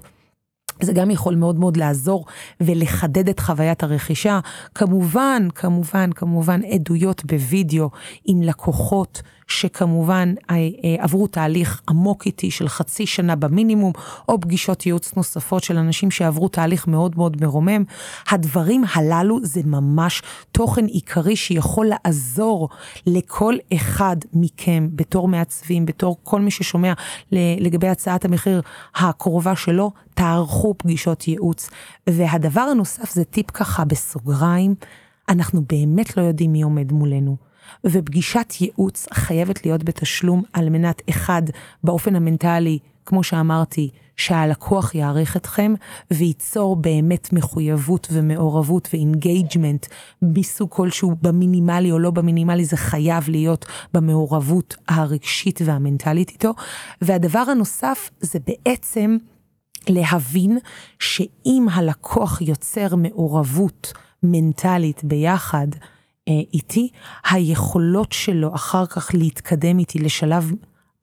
זה 0.81 0.93
גם 0.93 1.11
יכול 1.11 1.35
מאוד 1.35 1.59
מאוד 1.59 1.77
לעזור 1.77 2.25
ולחדד 2.61 3.29
את 3.29 3.39
חוויית 3.39 3.83
הרכישה. 3.83 4.39
כמובן, 4.75 5.47
כמובן, 5.55 6.09
כמובן 6.15 6.61
עדויות 6.63 7.25
בווידאו 7.25 7.89
עם 8.25 8.41
לקוחות 8.41 9.21
שכמובן 9.47 10.33
אה, 10.49 10.55
אה, 10.55 11.03
עברו 11.03 11.27
תהליך 11.27 11.81
עמוק 11.89 12.25
איתי 12.25 12.51
של 12.51 12.67
חצי 12.67 13.05
שנה 13.05 13.35
במינימום, 13.35 13.93
או 14.29 14.41
פגישות 14.41 14.85
ייעוץ 14.85 15.15
נוספות 15.15 15.63
של 15.63 15.77
אנשים 15.77 16.11
שעברו 16.11 16.47
תהליך 16.47 16.87
מאוד 16.87 17.17
מאוד 17.17 17.41
מרומם. 17.41 17.83
הדברים 18.29 18.83
הללו 18.93 19.39
זה 19.43 19.61
ממש 19.65 20.21
תוכן 20.51 20.85
עיקרי 20.85 21.35
שיכול 21.35 21.87
לעזור 21.89 22.69
לכל 23.05 23.55
אחד 23.73 24.17
מכם 24.33 24.89
בתור 24.91 25.27
מעצבים, 25.27 25.85
בתור 25.85 26.17
כל 26.23 26.41
מי 26.41 26.51
ששומע 26.51 26.93
לגבי 27.31 27.87
הצעת 27.87 28.25
המחיר 28.25 28.61
הקרובה 28.95 29.55
שלו, 29.55 29.91
תערכו 30.13 30.75
פגישות 30.77 31.27
ייעוץ. 31.27 31.69
והדבר 32.09 32.61
הנוסף 32.61 33.11
זה 33.11 33.23
טיפ 33.23 33.51
ככה 33.51 33.85
בסוגריים, 33.85 34.75
אנחנו 35.29 35.61
באמת 35.69 36.17
לא 36.17 36.21
יודעים 36.21 36.51
מי 36.51 36.61
עומד 36.61 36.91
מולנו. 36.91 37.47
ופגישת 37.83 38.53
ייעוץ 38.61 39.07
חייבת 39.13 39.65
להיות 39.65 39.83
בתשלום 39.83 40.43
על 40.53 40.69
מנת, 40.69 41.01
אחד, 41.09 41.41
באופן 41.83 42.15
המנטלי, 42.15 42.79
כמו 43.05 43.23
שאמרתי, 43.23 43.89
שהלקוח 44.17 44.95
יעריך 44.95 45.37
אתכם 45.37 45.73
וייצור 46.11 46.75
באמת 46.75 47.33
מחויבות 47.33 48.07
ומעורבות 48.11 48.89
ו 48.93 49.01
engagement 49.01 49.85
מסוג 50.21 50.69
כלשהו 50.71 51.15
במינימלי 51.21 51.91
או 51.91 51.99
לא 51.99 52.11
במינימלי, 52.11 52.65
זה 52.65 52.77
חייב 52.77 53.29
להיות 53.29 53.65
במעורבות 53.93 54.75
הרגשית 54.87 55.59
והמנטלית 55.65 56.29
איתו. 56.29 56.53
והדבר 57.01 57.39
הנוסף 57.39 58.09
זה 58.19 58.39
בעצם 58.47 59.17
להבין 59.89 60.57
שאם 60.99 61.67
הלקוח 61.71 62.41
יוצר 62.41 62.95
מעורבות 62.95 63.93
מנטלית 64.23 65.03
ביחד, 65.03 65.67
איתי, 66.27 66.89
היכולות 67.29 68.11
שלו 68.11 68.55
אחר 68.55 68.85
כך 68.85 69.11
להתקדם 69.13 69.79
איתי 69.79 69.99
לשלב 69.99 70.51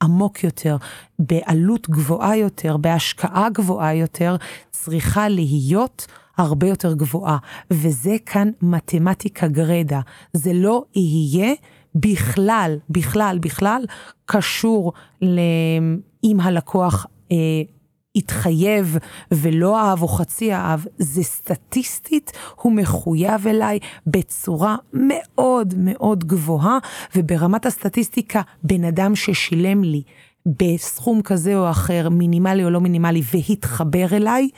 עמוק 0.02 0.44
יותר, 0.44 0.76
בעלות 1.18 1.90
גבוהה 1.90 2.36
יותר, 2.36 2.76
בהשקעה 2.76 3.48
גבוהה 3.50 3.94
יותר, 3.94 4.36
צריכה 4.70 5.28
להיות 5.28 6.06
הרבה 6.36 6.66
יותר 6.68 6.94
גבוהה. 6.94 7.38
וזה 7.70 8.16
כאן 8.26 8.50
מתמטיקה 8.62 9.48
גרדה. 9.48 10.00
זה 10.32 10.52
לא 10.52 10.84
יהיה 10.94 11.54
בכלל, 11.94 12.78
בכלל, 12.90 13.38
בכלל, 13.40 13.84
קשור 14.26 14.92
לאם 15.22 16.40
הלקוח 16.40 17.06
אה, 17.32 17.36
התחייב 18.16 18.96
ולא 19.30 19.80
אהב 19.80 20.02
או 20.02 20.08
חצי 20.08 20.54
אהב, 20.54 20.80
זה 20.98 21.22
סטטיסטית, 21.22 22.32
הוא 22.62 22.72
מחויב 22.72 23.46
אליי 23.46 23.78
בצורה 24.06 24.76
מאוד 24.92 25.74
מאוד 25.76 26.24
גבוהה, 26.24 26.78
וברמת 27.16 27.66
הסטטיסטיקה, 27.66 28.42
בן 28.62 28.84
אדם 28.84 29.16
ששילם 29.16 29.84
לי 29.84 30.02
בסכום 30.48 31.22
כזה 31.22 31.56
או 31.56 31.70
אחר, 31.70 32.08
מינימלי 32.08 32.64
או 32.64 32.70
לא 32.70 32.80
מינימלי, 32.80 33.22
והתחבר 33.34 34.06
אליי, 34.12 34.48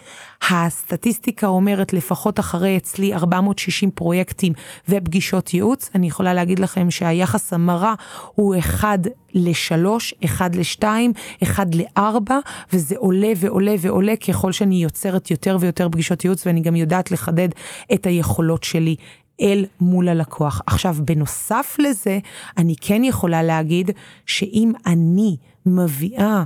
הסטטיסטיקה 0.51 1.47
אומרת 1.47 1.93
לפחות 1.93 2.41
אחרי 2.41 2.77
אצלי 2.77 3.15
460 3.15 3.91
פרויקטים 3.91 4.53
ופגישות 4.89 5.55
ייעוץ, 5.55 5.91
אני 5.95 6.07
יכולה 6.07 6.35
להגיד 6.35 6.59
לכם 6.59 6.91
שהיחס 6.91 7.53
המרה 7.53 7.95
הוא 8.35 8.57
1 8.59 8.99
ל-3, 9.35 9.87
1 10.25 10.57
ל-2, 10.57 10.85
1 11.43 11.75
ל-4, 11.75 12.33
וזה 12.73 12.95
עולה 12.99 13.33
ועולה 13.37 13.75
ועולה 13.81 14.17
ככל 14.17 14.53
שאני 14.53 14.83
יוצרת 14.83 15.31
יותר 15.31 15.57
ויותר 15.61 15.89
פגישות 15.89 16.25
ייעוץ, 16.25 16.47
ואני 16.47 16.61
גם 16.61 16.77
יודעת 16.77 17.11
לחדד 17.11 17.49
את 17.95 18.07
היכולות 18.07 18.65
שלי 18.65 18.97
אל 19.41 19.65
מול 19.81 20.09
הלקוח. 20.09 20.63
עכשיו, 20.67 20.97
בנוסף 21.05 21.77
לזה, 21.79 22.19
אני 22.59 22.75
כן 22.81 23.05
יכולה 23.05 23.43
להגיד 23.43 23.91
שאם 24.27 24.73
אני 24.87 25.37
מביאה 25.67 26.45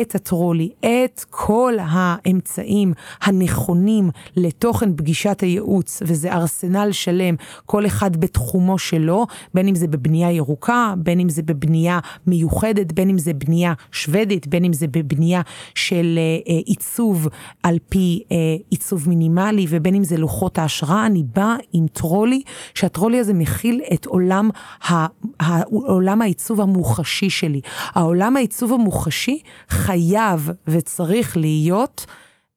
את 0.00 0.14
הטרולי, 0.14 0.70
את 0.80 1.24
כל 1.30 1.74
האמצעים 1.80 2.92
הנכונים 3.22 4.10
לתוכן 4.36 4.96
פגישת 4.96 5.40
הייעוץ, 5.40 6.02
וזה 6.06 6.32
ארסנל 6.32 6.92
שלם, 6.92 7.34
כל 7.66 7.86
אחד 7.86 8.16
בתחומו 8.16 8.78
שלו, 8.78 9.26
בין 9.54 9.68
אם 9.68 9.74
זה 9.74 9.86
בבנייה 9.86 10.32
ירוקה, 10.32 10.94
בין 10.96 11.20
אם 11.20 11.28
זה 11.28 11.42
בבנייה 11.42 11.98
מיוחדת, 12.26 12.92
בין 12.92 13.10
אם 13.10 13.18
זה 13.18 13.32
בנייה 13.32 13.72
שוודית, 13.92 14.46
בין 14.46 14.64
אם 14.64 14.72
זה 14.72 14.86
בבנייה 14.86 15.40
של 15.74 16.18
אה, 16.48 16.54
עיצוב 16.66 17.28
על 17.62 17.78
פי 17.88 18.22
אה, 18.32 18.36
עיצוב 18.70 19.08
מינימלי, 19.08 19.66
ובין 19.68 19.94
אם 19.94 20.04
זה 20.04 20.16
לוחות 20.16 20.58
ההשראה, 20.58 21.06
אני 21.06 21.22
באה 21.36 21.56
עם 21.72 21.86
טרולי, 21.92 22.42
שהטרולי 22.74 23.18
הזה 23.18 23.34
מכיל 23.34 23.80
את 23.94 24.06
עולם, 24.06 24.50
ה, 24.88 25.06
ה, 25.42 25.62
עולם 25.62 26.22
העיצוב 26.22 26.60
המוחשי 26.60 27.30
שלי. 27.30 27.60
העולם 27.94 28.36
העיצוב 28.36 28.72
המוחשי 28.72 29.38
חייב 29.82 30.50
וצריך 30.66 31.36
להיות 31.36 32.06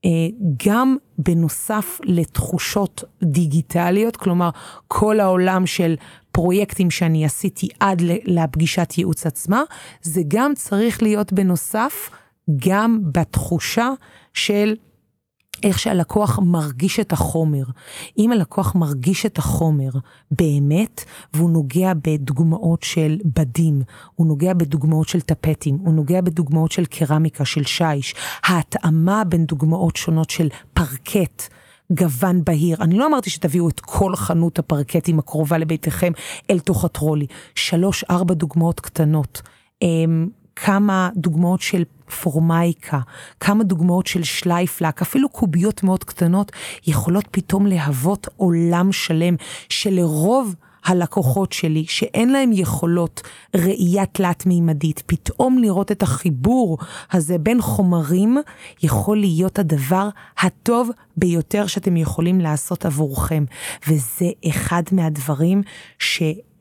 אה, 0.05 0.09
גם 0.67 0.97
בנוסף 1.17 1.99
לתחושות 2.03 3.03
דיגיטליות, 3.23 4.17
כלומר 4.17 4.49
כל 4.87 5.19
העולם 5.19 5.65
של 5.65 5.95
פרויקטים 6.31 6.91
שאני 6.91 7.25
עשיתי 7.25 7.67
עד 7.79 8.01
לפגישת 8.25 8.93
ייעוץ 8.97 9.25
עצמה, 9.25 9.63
זה 10.01 10.21
גם 10.27 10.53
צריך 10.55 11.03
להיות 11.03 11.33
בנוסף 11.33 12.09
גם 12.67 12.99
בתחושה 13.11 13.89
של 14.33 14.75
איך 15.63 15.79
שהלקוח 15.79 16.39
מרגיש 16.39 16.99
את 16.99 17.13
החומר. 17.13 17.63
אם 18.17 18.31
הלקוח 18.31 18.75
מרגיש 18.75 19.25
את 19.25 19.37
החומר 19.37 19.89
באמת, 20.31 21.05
והוא 21.33 21.49
נוגע 21.49 21.93
בדוגמאות 22.03 22.83
של 22.83 23.17
בדים, 23.25 23.81
הוא 24.15 24.27
נוגע 24.27 24.53
בדוגמאות 24.53 25.07
של 25.07 25.21
טפטים, 25.21 25.77
הוא 25.85 25.93
נוגע 25.93 26.21
בדוגמאות 26.21 26.71
של 26.71 26.85
קרמיקה, 26.85 27.45
של 27.45 27.63
שיש, 27.63 28.15
ההתאמה 28.43 29.23
בין 29.23 29.45
דוגמאות 29.45 29.95
שונות 29.95 30.29
של 30.29 30.49
פרקט. 30.73 31.43
גוון 31.91 32.43
בהיר. 32.43 32.77
אני 32.81 32.97
לא 32.97 33.07
אמרתי 33.07 33.29
שתביאו 33.29 33.69
את 33.69 33.79
כל 33.79 34.15
חנות 34.15 34.59
הפרקטים 34.59 35.19
הקרובה 35.19 35.57
לביתכם 35.57 36.11
אל 36.49 36.59
תוך 36.59 36.85
הטרולי. 36.85 37.25
שלוש, 37.55 38.03
ארבע 38.03 38.33
דוגמאות 38.33 38.79
קטנות. 38.79 39.41
כמה 40.55 41.09
דוגמאות 41.15 41.61
של 41.61 41.83
פורמייקה, 42.21 42.99
כמה 43.39 43.63
דוגמאות 43.63 44.07
של 44.07 44.23
שלייפלק, 44.23 45.01
אפילו 45.01 45.29
קוביות 45.29 45.83
מאוד 45.83 46.03
קטנות, 46.03 46.51
יכולות 46.87 47.25
פתאום 47.31 47.67
להוות 47.67 48.27
עולם 48.37 48.91
שלם 48.91 49.35
שלרוב 49.69 50.55
הלקוחות 50.85 51.53
שלי, 51.53 51.85
שאין 51.87 52.29
להם 52.29 52.51
יכולות 52.53 53.21
ראייה 53.55 54.05
תלת-מימדית, 54.05 55.03
פתאום 55.05 55.57
לראות 55.57 55.91
את 55.91 56.03
החיבור 56.03 56.77
הזה 57.11 57.37
בין 57.37 57.61
חומרים, 57.61 58.37
יכול 58.83 59.17
להיות 59.17 59.59
הדבר 59.59 60.09
הטוב 60.39 60.89
ביותר 61.17 61.67
שאתם 61.67 61.97
יכולים 61.97 62.41
לעשות 62.41 62.85
עבורכם. 62.85 63.45
וזה 63.87 64.29
אחד 64.49 64.83
מהדברים 64.91 65.61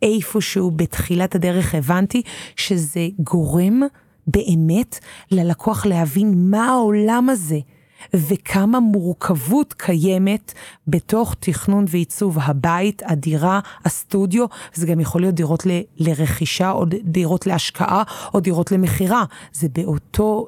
שאיפשהו 0.04 0.70
בתחילת 0.70 1.34
הדרך 1.34 1.74
הבנתי 1.74 2.22
שזה 2.56 3.08
גורם 3.18 3.82
באמת 4.26 4.98
ללקוח 5.30 5.86
להבין 5.86 6.50
מה 6.50 6.68
העולם 6.68 7.28
הזה. 7.30 7.58
וכמה 8.14 8.80
מורכבות 8.80 9.72
קיימת 9.72 10.52
בתוך 10.88 11.34
תכנון 11.40 11.84
ועיצוב 11.88 12.38
הבית, 12.40 13.02
הדירה, 13.06 13.60
הסטודיו, 13.84 14.46
זה 14.74 14.86
גם 14.86 15.00
יכול 15.00 15.20
להיות 15.20 15.34
דירות 15.34 15.66
ל, 15.66 15.70
לרכישה, 15.96 16.70
או 16.70 16.84
דירות 17.04 17.46
להשקעה, 17.46 18.02
או 18.34 18.40
דירות 18.40 18.72
למכירה. 18.72 19.24
זה 19.52 19.68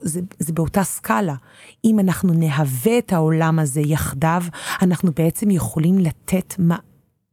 זה, 0.02 0.20
זה 0.38 0.52
באותה 0.52 0.84
סקאלה. 0.84 1.34
אם 1.84 2.00
אנחנו 2.00 2.32
נהווה 2.32 2.98
את 2.98 3.12
העולם 3.12 3.58
הזה 3.58 3.80
יחדיו, 3.80 4.42
אנחנו 4.82 5.10
בעצם 5.16 5.50
יכולים 5.50 5.98
לתת 5.98 6.54
מה 6.58 6.76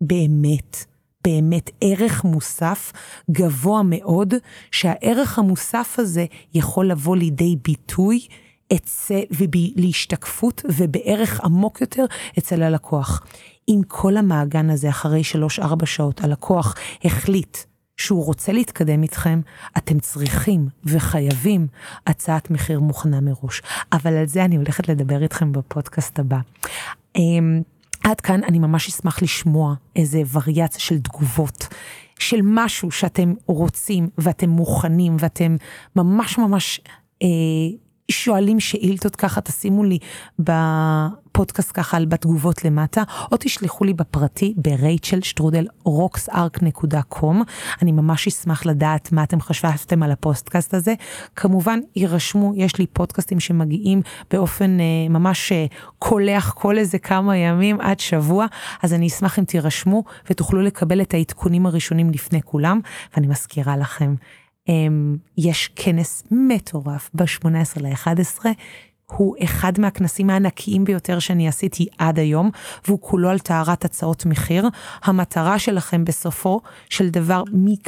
באמת. 0.01 0.92
באמת 1.27 1.69
ערך 1.81 2.23
מוסף 2.23 2.91
גבוה 3.31 3.81
מאוד, 3.85 4.33
שהערך 4.71 5.39
המוסף 5.39 5.95
הזה 5.99 6.25
יכול 6.53 6.87
לבוא 6.87 7.15
לידי 7.15 7.55
ביטוי 7.63 8.27
אצל, 8.75 9.19
ולהשתקפות 9.31 10.61
ובערך 10.77 11.41
עמוק 11.43 11.81
יותר 11.81 12.05
אצל 12.37 12.63
הלקוח. 12.63 13.23
אם 13.67 13.81
כל 13.87 14.17
המעגן 14.17 14.69
הזה 14.69 14.89
אחרי 14.89 15.21
3-4 15.59 15.85
שעות 15.85 16.23
הלקוח 16.23 16.75
החליט 17.03 17.57
שהוא 17.97 18.25
רוצה 18.25 18.51
להתקדם 18.51 19.03
איתכם, 19.03 19.41
אתם 19.77 19.99
צריכים 19.99 20.67
וחייבים 20.85 21.67
הצעת 22.07 22.51
מחיר 22.51 22.79
מוכנה 22.79 23.21
מראש. 23.21 23.61
אבל 23.93 24.13
על 24.13 24.27
זה 24.27 24.45
אני 24.45 24.55
הולכת 24.55 24.89
לדבר 24.89 25.23
איתכם 25.23 25.51
בפודקאסט 25.51 26.19
הבא. 26.19 26.39
עד 28.03 28.21
כאן 28.21 28.43
אני 28.43 28.59
ממש 28.59 28.87
אשמח 28.87 29.21
לשמוע 29.21 29.75
איזה 29.95 30.21
וריאציה 30.33 30.79
של 30.79 30.99
תגובות. 30.99 31.67
של 32.19 32.39
משהו 32.43 32.91
שאתם 32.91 33.33
רוצים 33.45 34.09
ואתם 34.17 34.49
מוכנים 34.49 35.15
ואתם 35.19 35.55
ממש 35.95 36.37
ממש 36.37 36.81
אה, 37.21 37.27
שואלים 38.11 38.59
שאילתות 38.59 39.15
ככה, 39.15 39.41
תשימו 39.41 39.83
לי 39.83 39.97
בפודקאסט 41.33 41.71
ככה 41.73 41.97
בתגובות 42.05 42.65
למטה, 42.65 43.03
או 43.31 43.37
תשלחו 43.39 43.83
לי 43.83 43.93
בפרטי 43.93 44.53
ברייצ'ל 44.57 45.21
שטרודל 45.21 45.67
רוקסארק.קום. 45.83 47.43
אני 47.81 47.91
ממש 47.91 48.27
אשמח 48.27 48.65
לדעת 48.65 49.11
מה 49.11 49.23
אתם 49.23 49.41
חשבתם 49.41 50.03
על 50.03 50.11
הפודקאסט 50.11 50.73
הזה. 50.73 50.93
כמובן, 51.35 51.79
יירשמו, 51.95 52.53
יש 52.55 52.77
לי 52.79 52.87
פודקאסטים 52.87 53.39
שמגיעים 53.39 54.01
באופן 54.31 54.79
אה, 54.79 54.85
ממש 55.09 55.51
אה, 55.51 55.65
קולח 55.99 56.51
כל 56.51 56.77
איזה 56.77 56.99
כמה 56.99 57.37
ימים 57.37 57.81
עד 57.81 57.99
שבוע, 57.99 58.45
אז 58.83 58.93
אני 58.93 59.07
אשמח 59.07 59.39
אם 59.39 59.43
תירשמו 59.43 60.03
ותוכלו 60.29 60.61
לקבל 60.61 61.01
את 61.01 61.13
העדכונים 61.13 61.65
הראשונים 61.65 62.11
לפני 62.11 62.41
כולם, 62.41 62.79
ואני 63.15 63.27
מזכירה 63.27 63.77
לכם. 63.77 64.15
אמ, 64.69 65.17
יש 65.37 65.71
כנס 65.75 66.23
מטורף 66.31 67.09
ב-18 67.13 67.81
ל-11. 67.81 68.45
הוא 69.15 69.35
אחד 69.43 69.79
מהכנסים 69.79 70.29
הענקיים 70.29 70.83
ביותר 70.83 71.19
שאני 71.19 71.47
עשיתי 71.47 71.87
עד 71.97 72.19
היום, 72.19 72.49
והוא 72.87 72.99
כולו 73.01 73.29
על 73.29 73.39
טהרת 73.39 73.85
הצעות 73.85 74.25
מחיר. 74.25 74.69
המטרה 75.03 75.59
שלכם 75.59 76.05
בסופו 76.05 76.61
של 76.89 77.09
דבר 77.09 77.43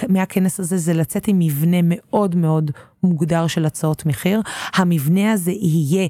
מהכנס 0.09 0.59
הזה 0.59 0.77
זה 0.77 0.93
לצאת 0.93 1.27
עם 1.27 1.39
מבנה 1.39 1.77
מאוד 1.83 2.35
מאוד 2.35 2.71
מוגדר 3.03 3.47
של 3.47 3.65
הצעות 3.65 4.05
מחיר. 4.05 4.41
המבנה 4.75 5.31
הזה 5.31 5.51
יהיה 5.51 6.07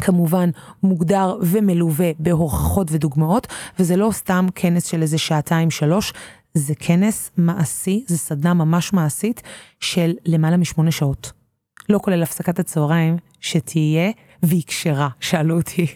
כמובן 0.00 0.50
מוגדר 0.82 1.38
ומלווה 1.42 2.10
בהוכחות 2.18 2.88
ודוגמאות, 2.90 3.46
וזה 3.78 3.96
לא 3.96 4.10
סתם 4.12 4.46
כנס 4.54 4.86
של 4.86 5.02
איזה 5.02 5.18
שעתיים 5.18 5.70
שלוש, 5.70 6.12
זה 6.54 6.74
כנס 6.74 7.30
מעשי, 7.36 8.04
זה 8.06 8.18
סדנה 8.18 8.54
ממש 8.54 8.92
מעשית 8.92 9.42
של 9.80 10.12
למעלה 10.24 10.56
משמונה 10.56 10.90
שעות. 10.90 11.43
לא 11.88 11.98
כולל 11.98 12.22
הפסקת 12.22 12.58
הצהריים, 12.58 13.16
שתהיה 13.40 14.10
והיא 14.42 14.62
כשרה, 14.66 15.08
שאלו 15.20 15.56
אותי. 15.56 15.86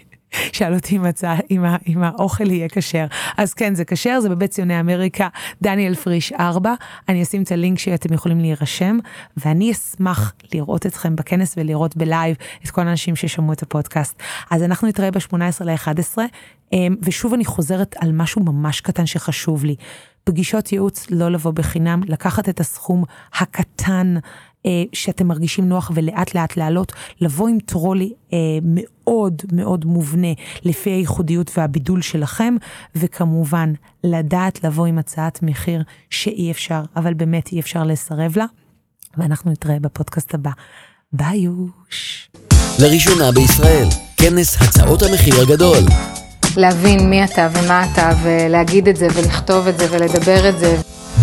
שאל 0.53 0.75
אותי 0.75 0.97
אם, 0.97 1.05
הצע, 1.05 1.35
אם, 1.51 1.65
ה, 1.65 1.77
אם 1.89 2.03
האוכל 2.03 2.51
יהיה 2.51 2.69
כשר. 2.69 3.07
אז 3.37 3.55
כן, 3.55 3.75
זה 3.75 3.85
כשר, 3.85 4.21
זה 4.21 4.29
בבית 4.29 4.51
ציוני 4.51 4.81
אמריקה, 4.81 5.29
דניאל 5.63 5.95
פריש 5.95 6.33
4. 6.33 6.75
אני 7.09 7.23
אשים 7.23 7.43
את 7.43 7.53
הלינק 7.53 7.79
שאתם 7.79 8.15
יכולים 8.15 8.41
להירשם, 8.41 8.99
ואני 9.37 9.73
אשמח 9.73 10.33
לראות 10.55 10.87
אתכם 10.87 11.17
בכנס 11.17 11.55
ולראות 11.57 11.97
בלייב 11.97 12.37
את 12.65 12.71
כל 12.71 12.89
האנשים 12.89 13.17
ששמעו 13.17 13.53
את 13.53 13.63
הפודקאסט. 13.63 14.23
אז 14.51 14.63
אנחנו 14.63 14.89
נתראה 14.89 15.11
ב-18 15.11 15.65
ל-11, 15.65 16.19
אמ, 16.73 16.97
ושוב 17.03 17.35
אני 17.35 17.45
חוזרת 17.45 17.97
על 17.99 18.13
משהו 18.13 18.43
ממש 18.43 18.81
קטן 18.81 19.07
שחשוב 19.07 19.65
לי. 19.65 19.77
פגישות 20.25 20.73
ייעוץ 20.73 21.07
לא 21.11 21.29
לבוא 21.29 21.51
בחינם, 21.51 22.01
לקחת 22.07 22.49
את 22.49 22.61
הסכום 22.61 23.05
הקטן 23.35 24.15
שאתם 24.93 25.27
מרגישים 25.27 25.69
נוח 25.69 25.91
ולאט 25.95 26.35
לאט 26.35 26.57
לעלות, 26.57 26.93
לבוא 27.21 27.49
עם 27.49 27.59
טרולי 27.59 28.13
אה, 28.33 28.39
מאוד 28.63 29.43
מאוד 29.53 29.85
מובנה 29.85 30.33
לפי 30.65 30.91
הייחודיות 30.91 31.51
והבידול 31.57 32.03
שלכם, 32.03 32.55
וכמובן 32.97 33.73
לדעת 34.05 34.65
לבוא 34.65 34.87
עם 34.87 34.99
הצעת 34.99 35.43
מחיר 35.43 35.83
שאי 36.11 36.51
אפשר, 36.51 36.83
אבל 36.97 37.15
באמת 37.15 37.53
אי 37.53 37.61
אפשר 37.61 37.85
לסרב 37.85 38.37
לה, 38.37 38.47
ואנחנו 39.17 39.51
נתראה 39.51 39.79
בפודקאסט 39.81 40.35
הבא. 40.35 40.51
ביי 41.13 41.39
יוש. 41.39 42.31
לראשונה 42.79 43.33
בישראל, 43.33 43.87
כנס 44.17 44.63
הצעות 44.63 45.03
המחיר 45.03 45.35
הגדול. 45.43 45.79
להבין 46.57 47.11
מי 47.11 47.25
אתה 47.25 47.49
ומה 47.53 47.93
אתה, 47.93 48.11
ולהגיד 48.23 48.89
את 48.89 48.97
זה, 48.97 49.07
ולכתוב 49.15 49.67
את 49.67 49.79
זה, 49.79 49.87
ולדבר 49.91 50.49
את 50.49 50.59
זה. 50.59 50.77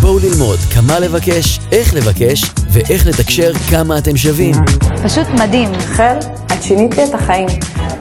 בואו 0.05 0.19
ללמוד 0.19 0.59
כמה 0.59 0.99
לבקש, 0.99 1.59
איך 1.71 1.93
לבקש, 1.93 2.45
ואיך 2.69 3.05
לתקשר 3.05 3.53
כמה 3.69 3.97
אתם 3.97 4.17
שווים. 4.17 4.55
פשוט 5.03 5.27
מדהים. 5.27 5.69
חל, 5.79 6.17
את 6.45 6.63
שינית 6.63 6.97
לי 6.97 7.03
את 7.03 7.13
החיים. 7.13 7.47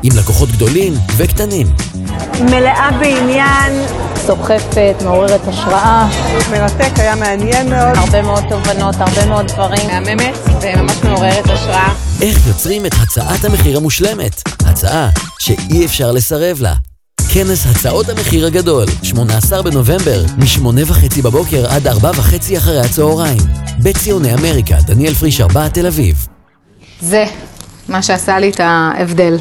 עם 0.02 0.12
לקוחות 0.18 0.48
גדולים 0.48 0.94
וקטנים. 1.16 1.66
מלאה 2.40 2.90
בעניין, 3.00 3.72
סוחפת, 4.26 4.94
מעוררת 5.04 5.48
השראה. 5.48 6.08
מרתק, 6.50 6.92
היה 6.96 7.16
מעניין 7.16 7.70
מאוד. 7.70 7.96
הרבה 7.96 8.22
מאוד 8.22 8.44
תובנות, 8.48 8.94
הרבה 8.98 9.26
מאוד 9.26 9.46
דברים. 9.46 9.86
מהממת 9.86 10.34
וממש 10.62 11.04
מעוררת 11.04 11.50
השראה. 11.50 11.94
איך 12.22 12.46
יוצרים 12.46 12.86
את 12.86 12.94
הצעת 13.02 13.44
המחיר 13.44 13.76
המושלמת? 13.76 14.42
הצעה 14.66 15.10
שאי 15.38 15.86
אפשר 15.86 16.12
לסרב 16.12 16.60
לה. 16.60 16.93
כנס 17.20 17.66
הצעות 17.66 18.08
המחיר 18.08 18.46
הגדול, 18.46 18.86
18 19.02 19.62
בנובמבר, 19.62 20.24
מ-8 20.38 20.66
וחצי 20.86 21.22
בבוקר 21.22 21.66
עד 21.66 21.86
4 21.86 22.10
וחצי 22.10 22.58
אחרי 22.58 22.80
הצהריים. 22.80 23.38
בציוני 23.82 24.34
אמריקה, 24.34 24.76
דניאל 24.86 25.14
פריש 25.14 25.40
4 25.40 25.68
תל 25.68 25.86
אביב. 25.86 26.26
זה 27.00 27.24
מה 27.88 28.02
שעשה 28.02 28.38
לי 28.38 28.50
את 28.50 28.60
ההבדל. 28.60 29.36